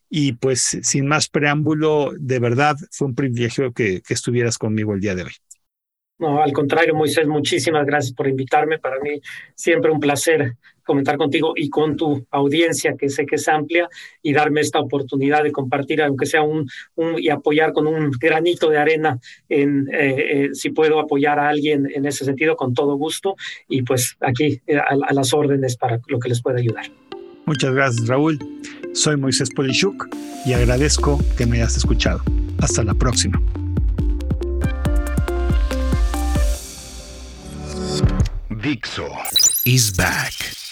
[0.10, 5.02] Y pues sin más preámbulo, de verdad fue un privilegio que, que estuvieras conmigo el
[5.02, 5.34] día de hoy.
[6.20, 8.78] No, al contrario, Moisés, muchísimas gracias por invitarme.
[8.78, 9.22] Para mí
[9.56, 13.88] siempre un placer comentar contigo y con tu audiencia, que sé que es amplia,
[14.22, 16.68] y darme esta oportunidad de compartir, aunque sea un,
[17.18, 21.88] y apoyar con un granito de arena, en eh, eh, si puedo apoyar a alguien
[21.94, 23.36] en ese sentido, con todo gusto.
[23.68, 26.86] Y pues aquí eh, a, a las órdenes para lo que les pueda ayudar.
[27.46, 28.40] Muchas gracias, Raúl.
[28.94, 30.08] Soy Moisés Polishuk
[30.46, 32.22] y agradezco que me hayas escuchado.
[32.60, 33.40] Hasta la próxima.
[38.62, 39.08] Dixo
[39.66, 40.69] is back.